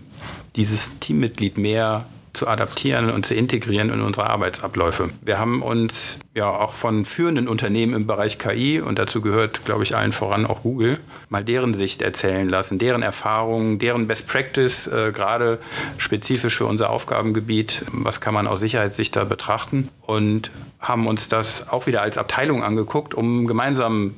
dieses 0.56 1.00
Teammitglied 1.00 1.58
mehr 1.58 2.06
zu 2.34 2.48
adaptieren 2.48 3.12
und 3.12 3.26
zu 3.26 3.34
integrieren 3.34 3.90
in 3.90 4.02
unsere 4.02 4.30
Arbeitsabläufe. 4.30 5.10
Wir 5.22 5.40
haben 5.40 5.62
uns 5.62 6.20
ja 6.36 6.48
auch 6.48 6.74
von 6.74 7.06
führenden 7.06 7.48
Unternehmen 7.48 7.94
im 7.94 8.08
Bereich 8.08 8.38
KI, 8.38 8.80
und 8.80 9.00
dazu 9.00 9.22
gehört, 9.22 9.66
glaube 9.66 9.84
ich, 9.84 9.96
allen 9.96 10.12
voran 10.12 10.46
auch 10.46 10.62
Google, 10.62 11.00
mal 11.30 11.44
deren 11.44 11.74
Sicht 11.74 12.02
erzählen 12.02 12.48
lassen, 12.48 12.78
deren 12.78 13.02
Erfahrungen, 13.02 13.80
deren 13.80 14.08
Best 14.08 14.28
Practice, 14.28 14.88
äh, 14.88 15.12
gerade 15.12 15.60
spezifisch 15.98 16.58
für 16.58 16.66
unser 16.66 16.92
Aufgabengebiet, 16.92 17.84
was 17.92 18.22
kann 18.22 18.34
man 18.34 18.48
aus 18.48 18.60
Sicherheitssicht 18.60 19.16
da 19.16 19.24
betrachten 19.24 19.90
und 20.02 20.52
haben 20.80 21.08
uns 21.08 21.28
das 21.28 21.68
auch 21.70 21.88
wieder 21.88 22.02
als 22.02 22.18
Abteilung 22.18 22.64
angeguckt, 22.64 23.14
um 23.14 23.48
gemeinsam 23.48 24.16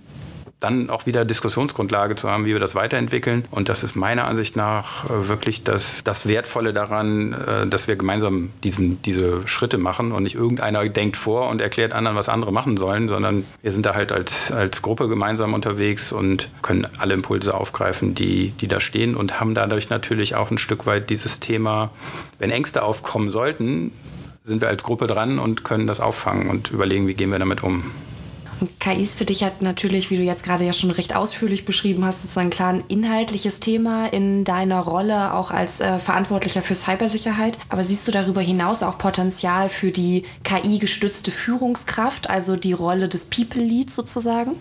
dann 0.61 0.91
auch 0.91 1.07
wieder 1.07 1.25
Diskussionsgrundlage 1.25 2.15
zu 2.15 2.29
haben, 2.29 2.45
wie 2.45 2.53
wir 2.53 2.59
das 2.59 2.75
weiterentwickeln. 2.75 3.45
Und 3.49 3.67
das 3.67 3.83
ist 3.83 3.95
meiner 3.95 4.27
Ansicht 4.27 4.55
nach 4.55 5.05
äh, 5.05 5.27
wirklich 5.27 5.63
das, 5.63 6.03
das 6.03 6.27
Wertvolle 6.27 6.71
daran, 6.71 7.33
äh, 7.33 7.67
dass 7.67 7.87
wir 7.87 7.95
gemeinsam 7.95 8.51
diesen, 8.63 9.01
diese 9.01 9.45
Schritte 9.47 9.79
machen 9.79 10.11
und 10.11 10.23
nicht 10.23 10.35
irgendeiner 10.35 10.87
denkt 10.87 11.17
vor 11.17 11.49
und 11.49 11.61
erklärt 11.61 11.93
anderen, 11.93 12.15
was 12.15 12.29
andere 12.29 12.53
machen 12.53 12.77
sollen, 12.77 13.09
sondern 13.09 13.43
wir 13.63 13.71
sind 13.71 13.87
da 13.87 13.95
halt 13.95 14.11
als, 14.11 14.51
als 14.51 14.83
Gruppe 14.83 15.07
gemeinsam 15.09 15.55
unterwegs 15.55 16.11
und 16.11 16.49
können 16.61 16.87
alle 16.99 17.15
Impulse 17.15 17.55
aufgreifen, 17.55 18.13
die, 18.13 18.51
die 18.51 18.67
da 18.67 18.79
stehen 18.79 19.15
und 19.15 19.39
haben 19.39 19.55
dadurch 19.55 19.89
natürlich 19.89 20.35
auch 20.35 20.51
ein 20.51 20.59
Stück 20.59 20.85
weit 20.85 21.09
dieses 21.09 21.39
Thema, 21.39 21.89
wenn 22.37 22.51
Ängste 22.51 22.83
aufkommen 22.83 23.31
sollten, 23.31 23.91
sind 24.43 24.61
wir 24.61 24.67
als 24.67 24.83
Gruppe 24.83 25.07
dran 25.07 25.39
und 25.39 25.63
können 25.63 25.87
das 25.87 25.99
auffangen 25.99 26.49
und 26.49 26.69
überlegen, 26.69 27.07
wie 27.07 27.15
gehen 27.15 27.31
wir 27.31 27.39
damit 27.39 27.63
um. 27.63 27.91
KI 28.79 29.01
ist 29.01 29.17
für 29.17 29.25
dich 29.25 29.43
halt 29.43 29.61
natürlich, 29.61 30.09
wie 30.09 30.17
du 30.17 30.23
jetzt 30.23 30.43
gerade 30.43 30.63
ja 30.65 30.73
schon 30.73 30.91
recht 30.91 31.15
ausführlich 31.15 31.65
beschrieben 31.65 32.05
hast, 32.05 32.21
sozusagen 32.21 32.49
klar 32.49 32.73
ein 32.73 32.83
inhaltliches 32.87 33.59
Thema 33.59 34.07
in 34.07 34.43
deiner 34.43 34.79
Rolle 34.79 35.33
auch 35.33 35.51
als 35.51 35.81
äh, 35.81 35.99
Verantwortlicher 35.99 36.61
für 36.61 36.75
Cybersicherheit. 36.75 37.57
Aber 37.69 37.83
siehst 37.83 38.07
du 38.07 38.11
darüber 38.11 38.41
hinaus 38.41 38.83
auch 38.83 38.97
Potenzial 38.97 39.69
für 39.69 39.91
die 39.91 40.23
KI-gestützte 40.43 41.31
Führungskraft, 41.31 42.29
also 42.29 42.55
die 42.55 42.73
Rolle 42.73 43.07
des 43.07 43.25
People 43.25 43.63
Leads 43.63 43.95
sozusagen? 43.95 44.55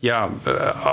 Ja, 0.00 0.30
äh, 0.44 0.50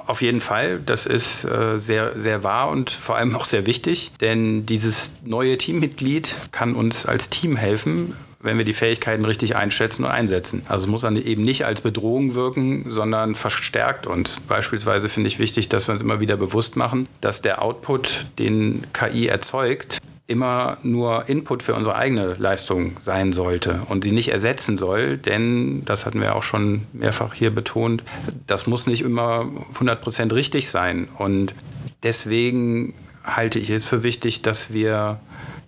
auf 0.07 0.21
jeden 0.21 0.41
Fall. 0.41 0.79
Das 0.79 1.05
ist 1.05 1.43
äh, 1.45 1.77
sehr, 1.77 2.19
sehr 2.19 2.43
wahr 2.43 2.69
und 2.69 2.89
vor 2.89 3.15
allem 3.17 3.35
auch 3.35 3.45
sehr 3.45 3.67
wichtig, 3.67 4.11
denn 4.19 4.65
dieses 4.65 5.11
neue 5.23 5.57
Teammitglied 5.57 6.33
kann 6.51 6.75
uns 6.75 7.05
als 7.05 7.29
Team 7.29 7.55
helfen, 7.55 8.15
wenn 8.45 8.57
wir 8.57 8.65
die 8.65 8.73
Fähigkeiten 8.73 9.25
richtig 9.25 9.55
einschätzen 9.55 10.05
und 10.05 10.11
einsetzen. 10.11 10.63
Also 10.69 10.85
es 10.85 10.89
muss 10.89 11.01
dann 11.01 11.17
eben 11.17 11.41
nicht 11.41 11.65
als 11.65 11.81
Bedrohung 11.81 12.35
wirken, 12.35 12.85
sondern 12.89 13.35
verstärkt 13.35 14.07
uns. 14.07 14.39
Beispielsweise 14.47 15.09
finde 15.09 15.27
ich 15.27 15.39
wichtig, 15.39 15.67
dass 15.67 15.87
wir 15.87 15.93
uns 15.93 16.01
immer 16.01 16.19
wieder 16.19 16.37
bewusst 16.37 16.75
machen, 16.75 17.07
dass 17.21 17.41
der 17.41 17.61
Output, 17.61 18.25
den 18.39 18.83
KI 18.93 19.27
erzeugt, 19.27 19.99
immer 20.27 20.77
nur 20.81 21.29
Input 21.29 21.61
für 21.61 21.75
unsere 21.75 21.95
eigene 21.95 22.35
Leistung 22.35 22.97
sein 23.01 23.31
sollte 23.33 23.81
und 23.89 24.03
sie 24.03 24.11
nicht 24.11 24.29
ersetzen 24.29 24.77
soll, 24.77 25.17
denn, 25.17 25.85
das 25.85 26.05
hatten 26.05 26.19
wir 26.19 26.35
auch 26.35 26.43
schon 26.43 26.87
mehrfach 26.93 27.33
hier 27.33 27.51
betont, 27.51 28.03
das 28.47 28.65
muss 28.65 28.87
nicht 28.87 29.01
immer 29.01 29.47
100% 29.75 30.33
richtig 30.33 30.69
sein. 30.69 31.07
Und 31.17 31.53
deswegen 32.01 32.93
halte 33.23 33.59
ich 33.59 33.69
es 33.69 33.83
für 33.83 34.01
wichtig, 34.03 34.41
dass 34.41 34.73
wir 34.73 35.19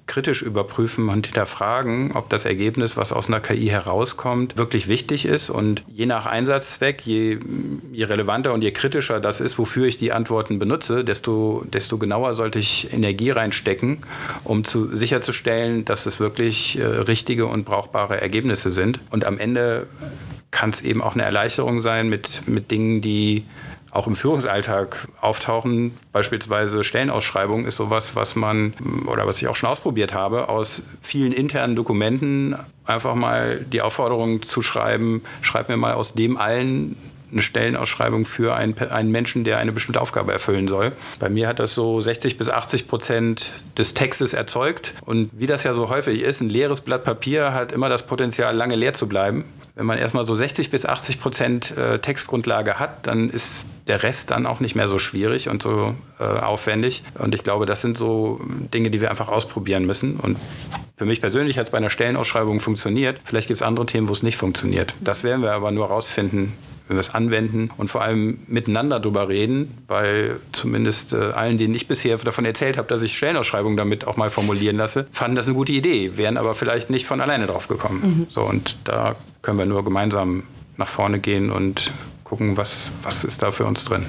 kritisch 0.08 0.42
überprüfen 0.42 1.10
und 1.10 1.28
hinterfragen, 1.28 2.14
ob 2.14 2.30
das 2.30 2.46
Ergebnis, 2.46 2.98
was 2.98 3.12
aus 3.12 3.28
einer 3.28 3.42
KI 3.42 3.68
herauskommt, 3.68 4.58
wirklich 4.58 4.88
wichtig 4.88 5.26
ist. 5.26 5.50
Und 5.50 5.84
je 5.88 6.06
nach 6.06 6.26
Einsatzzweck, 6.26 7.02
je, 7.06 7.40
je 7.92 8.06
relevanter 8.06 8.54
und 8.54 8.64
je 8.64 8.72
kritischer 8.72 9.20
das 9.20 9.42
ist, 9.42 9.60
wofür 9.60 9.86
ich 9.86 9.98
die 9.98 10.14
Antworten 10.14 10.60
benutze, 10.60 11.04
desto, 11.04 11.64
desto 11.72 11.98
genauer 11.98 12.36
sollte 12.36 12.58
ich 12.58 12.92
Energie 12.94 13.32
reinstecken, 13.32 14.00
um 14.44 14.64
zu, 14.64 14.96
sicherzustellen, 14.96 15.86
dass 15.86 16.06
es 16.06 16.20
wirklich 16.20 16.80
äh, 16.80 16.86
richtige 16.86 17.46
und 17.46 17.66
brauchbare 17.66 18.20
Ergebnisse 18.22 18.72
sind. 18.72 19.00
Und 19.12 19.26
am 19.26 19.38
Ende 19.38 19.88
kann 20.52 20.70
es 20.70 20.82
eben 20.82 21.02
auch 21.02 21.14
eine 21.14 21.24
Erleichterung 21.24 21.82
sein 21.82 22.08
mit, 22.08 22.48
mit 22.48 22.72
Dingen, 22.72 23.02
die 23.02 23.44
auch 23.92 24.08
im 24.08 24.16
Führungsalltag 24.16 25.08
auftauchen. 25.22 25.98
Beispielsweise 26.12 26.84
Stellenausschreibung 26.84 27.66
ist 27.66 27.78
sowas, 27.78 28.16
was 28.16 28.36
man 28.36 28.74
oder 29.06 29.28
was 29.28 29.42
ich 29.42 29.48
auch 29.48 29.56
schon 29.56 29.70
ausprobiert 29.70 30.14
habe, 30.14 30.50
aus 30.50 30.82
vielen 31.02 31.32
internen 31.32 31.76
Dokumenten 31.76 32.56
einfach 32.86 33.16
mal 33.16 33.60
die 33.60 33.82
Aufforderung 33.82 34.42
zu 34.44 34.62
schreiben, 34.62 35.24
schreib 35.42 35.70
mir 35.70 35.78
mal 35.78 35.94
aus 35.94 36.14
dem 36.14 36.38
allen 36.38 36.96
eine 37.32 37.42
Stellenausschreibung 37.42 38.26
für 38.26 38.56
einen, 38.56 38.78
einen 38.78 39.12
Menschen, 39.12 39.44
der 39.44 39.58
eine 39.58 39.72
bestimmte 39.72 40.02
Aufgabe 40.02 40.32
erfüllen 40.32 40.68
soll. 40.68 40.92
Bei 41.20 41.30
mir 41.30 41.48
hat 41.48 41.60
das 41.60 41.76
so 41.76 42.00
60 42.00 42.38
bis 42.38 42.50
80 42.50 42.88
Prozent 42.88 43.52
des 43.78 43.94
Textes 43.94 44.34
erzeugt. 44.34 44.94
Und 45.06 45.30
wie 45.34 45.48
das 45.48 45.64
ja 45.64 45.74
so 45.74 45.90
häufig 45.90 46.22
ist, 46.22 46.42
ein 46.42 46.50
leeres 46.50 46.82
Blatt 46.82 47.04
Papier 47.04 47.54
hat 47.54 47.72
immer 47.72 47.90
das 47.90 48.06
Potenzial, 48.06 48.56
lange 48.56 48.76
leer 48.76 48.94
zu 48.94 49.08
bleiben. 49.08 49.46
Wenn 49.78 49.86
man 49.86 50.00
erstmal 50.00 50.26
so 50.26 50.34
60 50.34 50.72
bis 50.72 50.88
80 50.88 51.20
Prozent 51.20 51.78
äh, 51.78 52.00
Textgrundlage 52.00 52.80
hat, 52.80 53.06
dann 53.06 53.30
ist 53.30 53.68
der 53.86 54.02
Rest 54.02 54.32
dann 54.32 54.48
auch 54.48 54.60
nicht 54.60 54.74
mehr 54.74 54.90
so 54.90 54.98
schwierig 54.98 55.50
und 55.50 55.62
so 55.62 55.94
äh, 56.20 56.24
aufwendig. 56.24 57.04
Und 57.14 57.36
ich 57.36 57.44
glaube, 57.44 57.68
das 57.68 57.82
sind 57.82 57.96
so 57.96 58.42
Dinge, 58.74 58.90
die 58.90 59.02
wir 59.02 59.12
einfach 59.12 59.30
ausprobieren 59.30 59.86
müssen. 59.86 60.18
Und 60.18 60.38
für 60.98 61.06
mich 61.06 61.22
persönlich 61.22 61.60
hat 61.60 61.68
es 61.68 61.70
bei 61.70 61.78
einer 61.78 61.92
Stellenausschreibung 61.92 62.60
funktioniert. 62.60 63.20
Vielleicht 63.24 63.50
gibt 63.50 63.60
es 63.60 63.62
andere 63.62 63.86
Themen, 63.86 64.10
wo 64.10 64.14
es 64.14 64.24
nicht 64.24 64.38
funktioniert. 64.38 64.96
Das 65.00 65.24
werden 65.24 65.44
wir 65.44 65.52
aber 65.52 65.70
nur 65.70 65.86
rausfinden, 65.86 66.54
wenn 66.88 66.98
wir 66.98 67.02
es 67.02 67.14
anwenden 67.14 67.70
und 67.78 67.90
vor 67.90 68.02
allem 68.02 68.40
miteinander 68.48 69.00
darüber 69.00 69.28
reden, 69.30 69.78
weil 69.88 70.40
zumindest 70.52 71.14
äh, 71.14 71.32
allen, 71.32 71.58
denen 71.58 71.76
ich 71.76 71.88
bisher 71.88 72.18
davon 72.18 72.46
erzählt 72.46 72.78
habe, 72.78 72.88
dass 72.88 73.02
ich 73.02 73.18
Stellenausschreibungen 73.18 73.78
damit 73.78 74.08
auch 74.08 74.18
mal 74.18 74.30
formulieren 74.30 74.78
lasse, 74.78 75.08
fanden 75.12 75.36
das 75.36 75.48
eine 75.48 75.56
gute 75.56 75.72
Idee, 75.72 76.18
wären 76.18 76.38
aber 76.38 76.56
vielleicht 76.56 76.90
nicht 76.90 77.06
von 77.06 77.22
alleine 77.22 77.48
drauf 77.48 77.68
gekommen. 77.68 78.02
Mhm. 78.04 78.28
So, 78.30 78.44
und 78.44 78.78
da 78.86 79.16
können 79.42 79.58
wir 79.58 79.66
nur 79.66 79.84
gemeinsam 79.84 80.44
nach 80.78 80.88
vorne 80.88 81.20
gehen 81.20 81.52
und 81.52 81.92
gucken, 82.24 82.58
was, 82.58 82.92
was 83.04 83.24
ist 83.24 83.42
da 83.42 83.52
für 83.52 83.66
uns 83.66 83.84
drin 83.86 84.06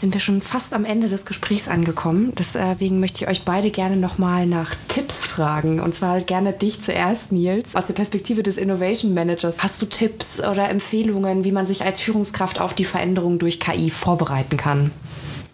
sind 0.00 0.14
wir 0.14 0.20
schon 0.20 0.40
fast 0.42 0.72
am 0.74 0.84
Ende 0.84 1.08
des 1.08 1.26
Gesprächs 1.26 1.68
angekommen. 1.68 2.32
Deswegen 2.38 3.00
möchte 3.00 3.24
ich 3.24 3.30
euch 3.30 3.44
beide 3.44 3.70
gerne 3.70 3.96
nochmal 3.96 4.46
nach 4.46 4.74
Tipps 4.88 5.24
fragen. 5.24 5.80
Und 5.80 5.94
zwar 5.94 6.20
gerne 6.20 6.52
dich 6.52 6.82
zuerst, 6.82 7.32
Nils. 7.32 7.76
Aus 7.76 7.86
der 7.86 7.94
Perspektive 7.94 8.42
des 8.42 8.56
Innovation 8.56 9.14
Managers, 9.14 9.62
hast 9.62 9.80
du 9.82 9.86
Tipps 9.86 10.40
oder 10.40 10.68
Empfehlungen, 10.70 11.44
wie 11.44 11.52
man 11.52 11.66
sich 11.66 11.84
als 11.84 12.00
Führungskraft 12.00 12.60
auf 12.60 12.74
die 12.74 12.84
Veränderung 12.84 13.38
durch 13.38 13.60
KI 13.60 13.90
vorbereiten 13.90 14.56
kann? 14.56 14.90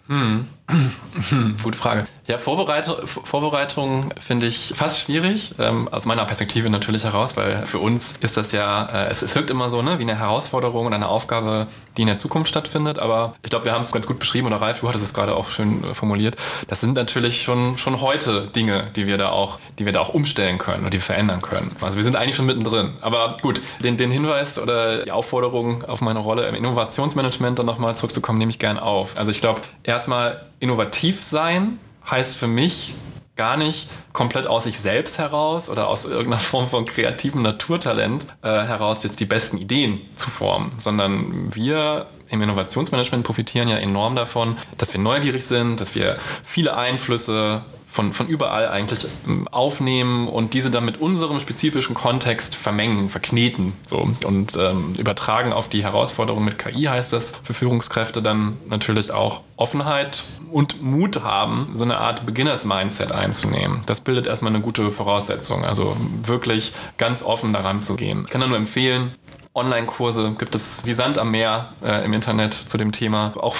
Hm. 0.07 0.47
Gute 1.63 1.77
Frage. 1.77 2.05
Ja, 2.27 2.37
Vorbereitung, 2.37 3.07
Vorbereitung 3.07 4.13
finde 4.19 4.47
ich 4.47 4.73
fast 4.75 4.99
schwierig, 4.99 5.55
ähm, 5.59 5.87
aus 5.87 6.05
meiner 6.05 6.25
Perspektive 6.25 6.69
natürlich 6.69 7.05
heraus, 7.05 7.37
weil 7.37 7.65
für 7.65 7.79
uns 7.79 8.17
ist 8.19 8.35
das 8.35 8.51
ja, 8.51 8.83
äh, 8.83 9.07
es, 9.09 9.21
es 9.21 9.33
wirkt 9.33 9.49
immer 9.49 9.69
so 9.69 9.81
ne, 9.81 9.97
wie 9.97 10.03
eine 10.03 10.19
Herausforderung 10.19 10.87
und 10.87 10.93
eine 10.93 11.07
Aufgabe, 11.07 11.67
die 11.95 12.01
in 12.01 12.09
der 12.09 12.17
Zukunft 12.17 12.49
stattfindet, 12.49 12.99
aber 12.99 13.35
ich 13.43 13.49
glaube, 13.49 13.63
wir 13.63 13.71
haben 13.71 13.81
es 13.81 13.93
ganz 13.93 14.07
gut 14.07 14.19
beschrieben, 14.19 14.47
oder 14.47 14.57
Ralf, 14.57 14.81
du 14.81 14.89
hattest 14.89 15.05
es 15.05 15.13
gerade 15.13 15.37
auch 15.37 15.51
schön 15.51 15.85
äh, 15.85 15.93
formuliert, 15.95 16.35
das 16.67 16.81
sind 16.81 16.95
natürlich 16.97 17.43
schon, 17.43 17.77
schon 17.77 18.01
heute 18.01 18.47
Dinge, 18.47 18.87
die 18.97 19.07
wir 19.07 19.17
da 19.17 19.29
auch, 19.29 19.59
die 19.79 19.85
wir 19.85 19.93
da 19.93 20.01
auch 20.01 20.13
umstellen 20.13 20.57
können 20.57 20.83
und 20.83 20.93
die 20.93 20.99
verändern 20.99 21.41
können. 21.41 21.73
Also 21.79 21.95
wir 21.95 22.03
sind 22.03 22.17
eigentlich 22.17 22.35
schon 22.35 22.45
mittendrin. 22.45 22.91
Aber 22.99 23.37
gut, 23.41 23.61
den, 23.79 23.95
den 23.95 24.11
Hinweis 24.11 24.59
oder 24.59 25.05
die 25.05 25.11
Aufforderung 25.11 25.85
auf 25.85 26.01
meine 26.01 26.19
Rolle 26.19 26.45
im 26.49 26.55
Innovationsmanagement 26.55 27.57
dann 27.57 27.65
nochmal 27.65 27.95
zurückzukommen, 27.95 28.37
nehme 28.37 28.49
ich 28.49 28.59
gern 28.59 28.77
auf. 28.77 29.15
Also 29.15 29.31
ich 29.31 29.39
glaube, 29.39 29.61
erstmal 29.83 30.41
innovativ 30.59 31.23
sein 31.23 31.79
heißt 32.09 32.37
für 32.37 32.47
mich 32.47 32.95
gar 33.35 33.55
nicht 33.55 33.87
komplett 34.13 34.47
aus 34.47 34.63
sich 34.63 34.79
selbst 34.79 35.19
heraus 35.19 35.69
oder 35.69 35.87
aus 35.87 36.05
irgendeiner 36.05 36.39
Form 36.39 36.67
von 36.67 36.85
kreativem 36.85 37.43
Naturtalent 37.43 38.25
äh, 38.41 38.47
heraus 38.47 39.03
jetzt 39.03 39.19
die 39.19 39.25
besten 39.25 39.57
Ideen 39.57 40.01
zu 40.15 40.29
formen, 40.29 40.71
sondern 40.77 41.55
wir 41.55 42.07
im 42.29 42.41
Innovationsmanagement 42.41 43.23
profitieren 43.23 43.69
ja 43.69 43.77
enorm 43.77 44.15
davon, 44.15 44.57
dass 44.77 44.91
wir 44.91 44.99
neugierig 44.99 45.45
sind, 45.45 45.79
dass 45.79 45.95
wir 45.95 46.17
viele 46.43 46.75
Einflüsse 46.75 47.63
von, 47.89 48.13
von 48.13 48.27
überall 48.27 48.67
eigentlich 48.67 49.07
ähm, 49.25 49.47
aufnehmen 49.47 50.27
und 50.27 50.53
diese 50.53 50.69
dann 50.69 50.85
mit 50.85 50.99
unserem 50.99 51.39
spezifischen 51.39 51.95
Kontext 51.95 52.55
vermengen, 52.55 53.09
verkneten 53.09 53.73
so. 53.87 54.07
und 54.25 54.57
ähm, 54.57 54.93
übertragen 54.97 55.53
auf 55.53 55.69
die 55.69 55.83
Herausforderung 55.83 56.43
mit 56.43 56.59
KI 56.59 56.83
heißt 56.83 57.13
das 57.13 57.33
für 57.43 57.53
Führungskräfte 57.53 58.21
dann 58.21 58.57
natürlich 58.67 59.11
auch 59.11 59.41
Offenheit 59.55 60.23
und 60.51 60.81
Mut 60.81 61.23
haben, 61.23 61.69
so 61.73 61.83
eine 61.83 61.97
Art 61.97 62.25
Beginners-Mindset 62.25 63.11
einzunehmen. 63.11 63.83
Das 63.85 64.01
bildet 64.01 64.27
erstmal 64.27 64.53
eine 64.53 64.61
gute 64.61 64.91
Voraussetzung, 64.91 65.65
also 65.65 65.95
wirklich 66.23 66.73
ganz 66.97 67.23
offen 67.23 67.53
daran 67.53 67.79
zu 67.79 67.95
gehen. 67.95 68.23
Ich 68.25 68.31
kann 68.31 68.41
da 68.41 68.47
nur 68.47 68.57
empfehlen, 68.57 69.11
Online-Kurse 69.57 70.35
gibt 70.37 70.55
es 70.55 70.85
wie 70.85 70.93
Sand 70.93 71.17
am 71.17 71.31
Meer 71.31 71.69
äh, 71.83 72.05
im 72.05 72.13
Internet 72.13 72.53
zu 72.53 72.77
dem 72.77 72.91
Thema, 72.91 73.33
auch 73.35 73.55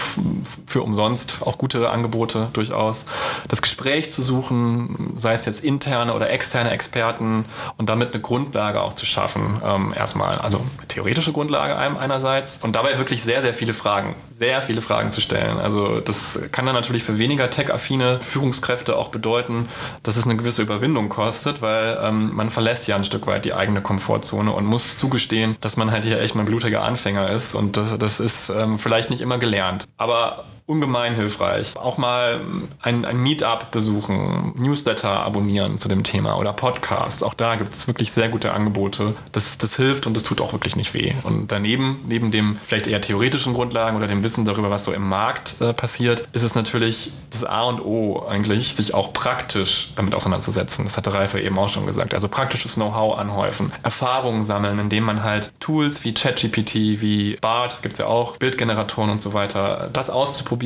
für 0.65 0.83
umsonst, 0.83 1.39
auch 1.41 1.57
gute 1.57 1.89
Angebote 1.89 2.49
durchaus. 2.53 3.05
Das 3.47 3.61
Gespräch 3.61 4.11
zu 4.11 4.21
suchen, 4.21 5.13
sei 5.17 5.33
es 5.33 5.45
jetzt 5.45 5.63
interne 5.63 6.13
oder 6.13 6.29
externe 6.29 6.69
Experten 6.69 7.45
und 7.77 7.89
damit 7.89 8.13
eine 8.13 8.21
Grundlage 8.21 8.81
auch 8.81 8.93
zu 8.93 9.05
schaffen, 9.05 9.61
ähm, 9.65 9.93
erstmal, 9.95 10.37
also 10.37 10.61
theoretische 10.87 11.33
Grundlage 11.33 11.75
einerseits 11.75 12.59
und 12.61 12.75
dabei 12.75 12.97
wirklich 12.97 13.23
sehr, 13.23 13.41
sehr 13.41 13.53
viele 13.53 13.73
Fragen, 13.73 14.15
sehr 14.37 14.61
viele 14.61 14.81
Fragen 14.81 15.11
zu 15.11 15.19
stellen. 15.19 15.57
Also 15.57 15.99
das 15.99 16.43
kann 16.51 16.65
dann 16.65 16.75
natürlich 16.75 17.03
für 17.03 17.17
weniger 17.17 17.49
tech-affine 17.49 18.19
Führungskräfte 18.21 18.95
auch 18.95 19.09
bedeuten, 19.09 19.67
dass 20.03 20.15
es 20.15 20.25
eine 20.25 20.35
gewisse 20.35 20.61
Überwindung 20.61 21.09
kostet, 21.09 21.61
weil 21.61 21.97
ähm, 22.03 22.35
man 22.35 22.49
verlässt 22.49 22.87
ja 22.87 22.95
ein 22.95 23.03
Stück 23.03 23.25
weit 23.25 23.45
die 23.45 23.53
eigene 23.53 23.81
Komfortzone 23.81 24.51
und 24.51 24.65
muss 24.65 24.97
zugestehen, 24.97 25.57
dass 25.61 25.77
man 25.77 25.86
halt 25.91 26.05
hier 26.05 26.19
echt 26.21 26.35
mal 26.35 26.43
ein 26.43 26.47
blutiger 26.47 26.83
Anfänger 26.83 27.29
ist 27.29 27.55
und 27.55 27.77
das, 27.77 27.97
das 27.97 28.19
ist 28.19 28.49
ähm, 28.49 28.79
vielleicht 28.79 29.09
nicht 29.09 29.21
immer 29.21 29.37
gelernt. 29.37 29.85
Aber 29.97 30.45
ungemein 30.67 31.15
hilfreich. 31.15 31.77
Auch 31.77 31.97
mal 31.97 32.41
ein, 32.81 33.05
ein 33.05 33.17
Meetup 33.17 33.71
besuchen, 33.71 34.53
Newsletter 34.57 35.09
abonnieren 35.09 35.77
zu 35.77 35.87
dem 35.87 36.03
Thema 36.03 36.37
oder 36.37 36.51
Podcast. 36.51 37.23
Auch 37.23 37.33
da 37.33 37.55
gibt 37.55 37.73
es 37.73 37.87
wirklich 37.87 38.11
sehr 38.11 38.27
gute 38.27 38.51
Angebote. 38.51 39.13
Das, 39.31 39.57
das 39.57 39.77
hilft 39.77 40.07
und 40.07 40.13
das 40.13 40.23
tut 40.23 40.41
auch 40.41 40.51
wirklich 40.51 40.75
nicht 40.75 40.93
weh. 40.93 41.13
Und 41.23 41.53
daneben, 41.53 42.01
neben 42.05 42.31
dem 42.31 42.57
vielleicht 42.65 42.87
eher 42.87 42.99
theoretischen 42.99 43.53
Grundlagen 43.53 43.95
oder 43.95 44.07
dem 44.07 44.23
Wissen 44.23 44.43
darüber, 44.43 44.69
was 44.69 44.83
so 44.83 44.91
im 44.91 45.07
Markt 45.07 45.55
äh, 45.61 45.73
passiert, 45.73 46.27
ist 46.33 46.43
es 46.43 46.53
natürlich 46.53 47.11
das 47.29 47.45
A 47.45 47.63
und 47.63 47.79
O 47.79 48.25
eigentlich, 48.27 48.75
sich 48.75 48.93
auch 48.93 49.13
praktisch 49.13 49.91
damit 49.95 50.13
auseinanderzusetzen. 50.13 50.83
Das 50.83 50.97
hatte 50.97 51.13
Ralf 51.13 51.33
eben 51.35 51.57
auch 51.57 51.69
schon 51.69 51.85
gesagt. 51.85 52.13
Also 52.13 52.27
praktisches 52.27 52.75
Know-how 52.75 53.17
anhäufen, 53.17 53.71
Erfahrungen 53.83 54.41
sammeln, 54.41 54.79
indem 54.79 55.05
man 55.05 55.23
halt 55.23 55.53
Tools 55.61 56.03
wie 56.03 56.13
ChatGPT, 56.13 56.75
wie 57.01 57.37
BART, 57.39 57.81
gibt 57.81 57.93
es 57.93 57.99
ja 57.99 58.07
auch, 58.07 58.35
Bildgeneratoren 58.35 59.11
und 59.11 59.21
so 59.21 59.33
weiter, 59.33 59.89
das 59.93 60.09
auszuprobieren, 60.09 60.56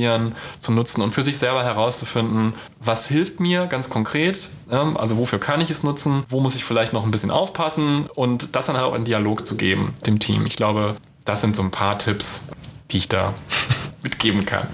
zu 0.59 0.71
nutzen 0.71 1.01
und 1.01 1.13
für 1.13 1.21
sich 1.21 1.37
selber 1.37 1.63
herauszufinden, 1.63 2.53
was 2.79 3.07
hilft 3.07 3.39
mir 3.39 3.67
ganz 3.67 3.89
konkret, 3.89 4.49
also 4.69 5.17
wofür 5.17 5.39
kann 5.39 5.61
ich 5.61 5.69
es 5.69 5.83
nutzen, 5.83 6.23
wo 6.29 6.39
muss 6.39 6.55
ich 6.55 6.63
vielleicht 6.63 6.93
noch 6.93 7.03
ein 7.05 7.11
bisschen 7.11 7.31
aufpassen 7.31 8.07
und 8.15 8.55
das 8.55 8.67
dann 8.67 8.77
halt 8.77 8.85
auch 8.85 8.95
in 8.95 9.05
Dialog 9.05 9.45
zu 9.45 9.57
geben, 9.57 9.93
dem 10.05 10.19
Team. 10.19 10.45
Ich 10.45 10.55
glaube, 10.55 10.95
das 11.25 11.41
sind 11.41 11.55
so 11.55 11.63
ein 11.63 11.71
paar 11.71 11.99
Tipps, 11.99 12.49
die 12.91 12.97
ich 12.97 13.09
da 13.09 13.33
mitgeben 14.03 14.45
kann. 14.45 14.67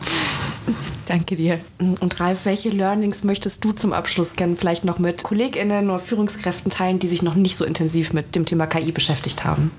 Danke 1.07 1.37
dir. 1.37 1.59
Und 1.79 2.19
Ralf, 2.19 2.45
welche 2.45 2.69
Learnings 2.69 3.23
möchtest 3.23 3.63
du 3.63 3.71
zum 3.71 3.93
Abschluss 3.93 4.35
gerne 4.35 4.57
vielleicht 4.57 4.83
noch 4.83 4.99
mit 4.99 5.23
KollegInnen 5.23 5.89
oder 5.89 5.99
Führungskräften 5.99 6.69
teilen, 6.69 6.99
die 6.99 7.07
sich 7.07 7.21
noch 7.21 7.35
nicht 7.35 7.55
so 7.55 7.63
intensiv 7.63 8.11
mit 8.11 8.35
dem 8.35 8.45
Thema 8.45 8.67
KI 8.67 8.91
beschäftigt 8.91 9.45
haben? 9.45 9.71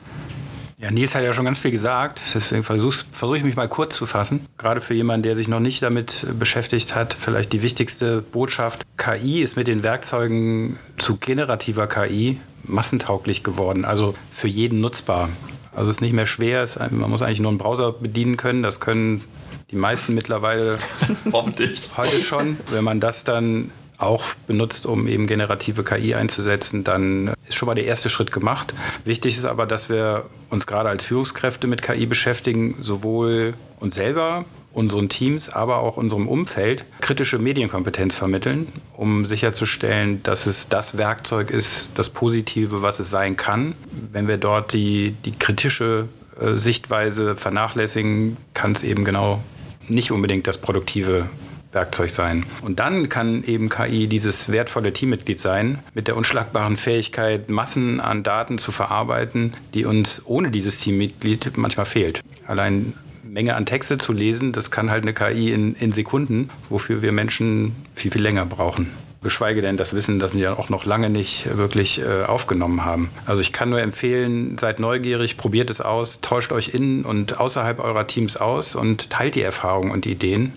Ja, 0.80 0.92
Nils 0.92 1.16
hat 1.16 1.24
ja 1.24 1.32
schon 1.32 1.44
ganz 1.44 1.58
viel 1.58 1.72
gesagt, 1.72 2.20
deswegen 2.36 2.62
versuche 2.62 3.04
versuch 3.10 3.34
ich 3.34 3.42
mich 3.42 3.56
mal 3.56 3.68
kurz 3.68 3.96
zu 3.96 4.06
fassen. 4.06 4.46
Gerade 4.58 4.80
für 4.80 4.94
jemanden, 4.94 5.24
der 5.24 5.34
sich 5.34 5.48
noch 5.48 5.58
nicht 5.58 5.82
damit 5.82 6.24
beschäftigt 6.38 6.94
hat, 6.94 7.14
vielleicht 7.14 7.52
die 7.52 7.62
wichtigste 7.62 8.22
Botschaft. 8.22 8.86
KI 8.96 9.42
ist 9.42 9.56
mit 9.56 9.66
den 9.66 9.82
Werkzeugen 9.82 10.78
zu 10.96 11.16
generativer 11.16 11.88
KI 11.88 12.40
massentauglich 12.62 13.42
geworden, 13.42 13.84
also 13.84 14.14
für 14.30 14.46
jeden 14.46 14.80
nutzbar. 14.80 15.30
Also 15.74 15.90
es 15.90 15.96
ist 15.96 16.00
nicht 16.00 16.12
mehr 16.12 16.26
schwer, 16.26 16.68
man 16.90 17.10
muss 17.10 17.22
eigentlich 17.22 17.40
nur 17.40 17.50
einen 17.50 17.58
Browser 17.58 17.90
bedienen 17.90 18.36
können. 18.36 18.62
Das 18.62 18.78
können 18.78 19.24
die 19.72 19.76
meisten 19.76 20.14
mittlerweile 20.14 20.78
hoffentlich 21.32 21.90
heute 21.96 22.20
schon. 22.20 22.56
Wenn 22.70 22.84
man 22.84 23.00
das 23.00 23.24
dann 23.24 23.72
auch 23.98 24.24
benutzt, 24.46 24.86
um 24.86 25.08
eben 25.08 25.26
generative 25.26 25.82
KI 25.82 26.14
einzusetzen, 26.14 26.84
dann 26.84 27.34
ist 27.48 27.56
schon 27.56 27.66
mal 27.66 27.74
der 27.74 27.84
erste 27.84 28.08
Schritt 28.08 28.30
gemacht. 28.30 28.72
Wichtig 29.04 29.36
ist 29.36 29.44
aber, 29.44 29.66
dass 29.66 29.88
wir 29.88 30.26
uns 30.50 30.66
gerade 30.66 30.88
als 30.88 31.04
Führungskräfte 31.04 31.66
mit 31.66 31.82
KI 31.82 32.06
beschäftigen, 32.06 32.76
sowohl 32.80 33.54
uns 33.80 33.96
selber, 33.96 34.44
unseren 34.72 35.08
Teams, 35.08 35.48
aber 35.48 35.78
auch 35.78 35.96
unserem 35.96 36.28
Umfeld 36.28 36.84
kritische 37.00 37.38
Medienkompetenz 37.38 38.14
vermitteln, 38.14 38.68
um 38.96 39.24
sicherzustellen, 39.24 40.22
dass 40.22 40.46
es 40.46 40.68
das 40.68 40.96
Werkzeug 40.96 41.50
ist, 41.50 41.92
das 41.96 42.10
Positive, 42.10 42.82
was 42.82 43.00
es 43.00 43.10
sein 43.10 43.36
kann. 43.36 43.74
Wenn 44.12 44.28
wir 44.28 44.36
dort 44.36 44.72
die, 44.72 45.16
die 45.24 45.32
kritische 45.32 46.08
äh, 46.40 46.58
Sichtweise 46.58 47.34
vernachlässigen, 47.34 48.36
kann 48.54 48.72
es 48.72 48.84
eben 48.84 49.04
genau 49.04 49.42
nicht 49.88 50.12
unbedingt 50.12 50.46
das 50.46 50.58
produktive 50.58 51.28
Werkzeug 51.72 52.10
sein. 52.10 52.44
Und 52.62 52.80
dann 52.80 53.08
kann 53.08 53.44
eben 53.44 53.68
KI 53.68 54.06
dieses 54.06 54.50
wertvolle 54.50 54.92
Teammitglied 54.92 55.38
sein, 55.38 55.78
mit 55.94 56.08
der 56.08 56.16
unschlagbaren 56.16 56.76
Fähigkeit, 56.76 57.48
Massen 57.48 58.00
an 58.00 58.22
Daten 58.22 58.58
zu 58.58 58.72
verarbeiten, 58.72 59.54
die 59.74 59.84
uns 59.84 60.22
ohne 60.24 60.50
dieses 60.50 60.80
Teammitglied 60.80 61.56
manchmal 61.56 61.86
fehlt. 61.86 62.20
Allein 62.46 62.94
Menge 63.22 63.56
an 63.56 63.66
Texte 63.66 63.98
zu 63.98 64.12
lesen, 64.12 64.52
das 64.52 64.70
kann 64.70 64.90
halt 64.90 65.02
eine 65.02 65.12
KI 65.12 65.52
in, 65.52 65.74
in 65.74 65.92
Sekunden, 65.92 66.48
wofür 66.70 67.02
wir 67.02 67.12
Menschen 67.12 67.76
viel, 67.94 68.10
viel 68.10 68.22
länger 68.22 68.46
brauchen 68.46 68.90
geschweige 69.22 69.62
denn 69.62 69.76
das 69.76 69.94
Wissen, 69.94 70.18
das 70.18 70.34
wir 70.34 70.58
auch 70.58 70.68
noch 70.68 70.84
lange 70.84 71.10
nicht 71.10 71.56
wirklich 71.56 72.00
äh, 72.00 72.24
aufgenommen 72.24 72.84
haben. 72.84 73.10
Also 73.26 73.40
ich 73.40 73.52
kann 73.52 73.70
nur 73.70 73.80
empfehlen, 73.80 74.58
seid 74.58 74.78
neugierig, 74.78 75.36
probiert 75.36 75.70
es 75.70 75.80
aus, 75.80 76.20
tauscht 76.20 76.52
euch 76.52 76.74
innen 76.74 77.04
und 77.04 77.38
außerhalb 77.38 77.80
eurer 77.80 78.06
Teams 78.06 78.36
aus 78.36 78.74
und 78.76 79.10
teilt 79.10 79.34
die 79.34 79.42
Erfahrungen 79.42 79.90
und 79.90 80.06
Ideen. 80.06 80.52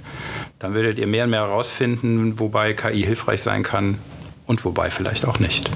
Dann 0.59 0.75
werdet 0.75 0.99
ihr 0.99 1.07
mehr 1.07 1.23
und 1.23 1.31
mehr 1.31 1.41
herausfinden, 1.41 2.39
wobei 2.39 2.73
KI 2.73 3.01
hilfreich 3.01 3.41
sein 3.41 3.63
kann 3.63 3.97
und 4.45 4.63
wobei 4.63 4.89
vielleicht 4.89 5.25
auch 5.25 5.39
nicht. 5.39 5.69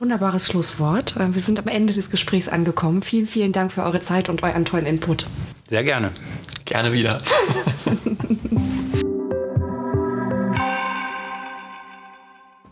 Wunderbares 0.00 0.48
Schlusswort. 0.48 1.16
Äh, 1.16 1.32
wir 1.32 1.40
sind 1.40 1.60
am 1.60 1.68
Ende 1.68 1.92
des 1.92 2.10
Gesprächs 2.10 2.48
angekommen. 2.48 3.02
Vielen, 3.02 3.28
vielen 3.28 3.52
Dank 3.52 3.72
für 3.72 3.84
eure 3.84 4.00
Zeit 4.00 4.28
und 4.28 4.42
euren 4.42 4.64
tollen 4.64 4.86
Input. 4.86 5.26
Sehr 5.70 5.84
gerne. 5.84 6.10
Gerne 6.64 6.92
wieder. 6.92 7.22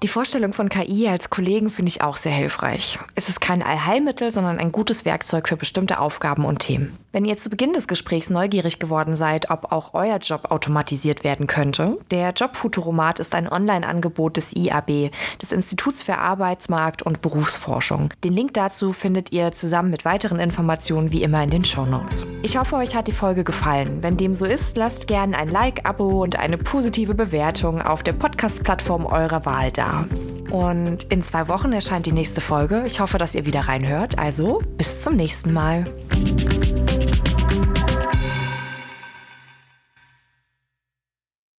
Die 0.02 0.08
Vorstellung 0.08 0.54
von 0.54 0.70
KI 0.70 1.08
als 1.08 1.28
Kollegen 1.28 1.68
finde 1.68 1.90
ich 1.90 2.00
auch 2.00 2.16
sehr 2.16 2.32
hilfreich. 2.32 2.98
Es 3.16 3.28
ist 3.28 3.42
kein 3.42 3.62
Allheilmittel, 3.62 4.30
sondern 4.30 4.58
ein 4.58 4.72
gutes 4.72 5.04
Werkzeug 5.04 5.46
für 5.46 5.58
bestimmte 5.58 6.00
Aufgaben 6.00 6.46
und 6.46 6.60
Themen. 6.60 6.96
Wenn 7.12 7.26
ihr 7.26 7.36
zu 7.36 7.50
Beginn 7.50 7.74
des 7.74 7.86
Gesprächs 7.86 8.30
neugierig 8.30 8.78
geworden 8.78 9.14
seid, 9.14 9.50
ob 9.50 9.72
auch 9.72 9.92
euer 9.92 10.16
Job 10.16 10.50
automatisiert 10.50 11.22
werden 11.22 11.46
könnte, 11.46 11.98
der 12.10 12.30
Jobfuturomat 12.30 13.18
ist 13.18 13.34
ein 13.34 13.46
Online-Angebot 13.46 14.38
des 14.38 14.56
IAB, 14.56 15.10
des 15.42 15.52
Instituts 15.52 16.02
für 16.02 16.16
Arbeitsmarkt 16.16 17.02
und 17.02 17.20
Berufsforschung. 17.20 18.08
Den 18.24 18.32
Link 18.32 18.54
dazu 18.54 18.94
findet 18.94 19.32
ihr 19.32 19.52
zusammen 19.52 19.90
mit 19.90 20.06
weiteren 20.06 20.38
Informationen 20.38 21.12
wie 21.12 21.22
immer 21.22 21.42
in 21.42 21.50
den 21.50 21.64
Show 21.66 21.84
Notes. 21.84 22.26
Ich 22.42 22.56
hoffe, 22.56 22.76
euch 22.76 22.96
hat 22.96 23.06
die 23.06 23.12
Folge 23.12 23.44
gefallen. 23.44 23.98
Wenn 24.02 24.16
dem 24.16 24.32
so 24.32 24.46
ist, 24.46 24.78
lasst 24.78 25.08
gerne 25.08 25.36
ein 25.36 25.50
Like, 25.50 25.86
Abo 25.86 26.22
und 26.22 26.36
eine 26.36 26.56
positive 26.56 27.14
Bewertung 27.14 27.82
auf 27.82 28.02
der 28.02 28.14
Podcast-Plattform 28.14 29.04
eurer 29.04 29.44
Wahl 29.44 29.72
da. 29.90 30.06
Und 30.50 31.04
in 31.04 31.22
zwei 31.22 31.48
Wochen 31.48 31.72
erscheint 31.72 32.06
die 32.06 32.12
nächste 32.12 32.40
Folge. 32.40 32.84
Ich 32.86 33.00
hoffe, 33.00 33.18
dass 33.18 33.34
ihr 33.34 33.46
wieder 33.46 33.62
reinhört. 33.62 34.18
Also 34.18 34.60
bis 34.76 35.00
zum 35.00 35.16
nächsten 35.16 35.52
Mal. 35.52 35.84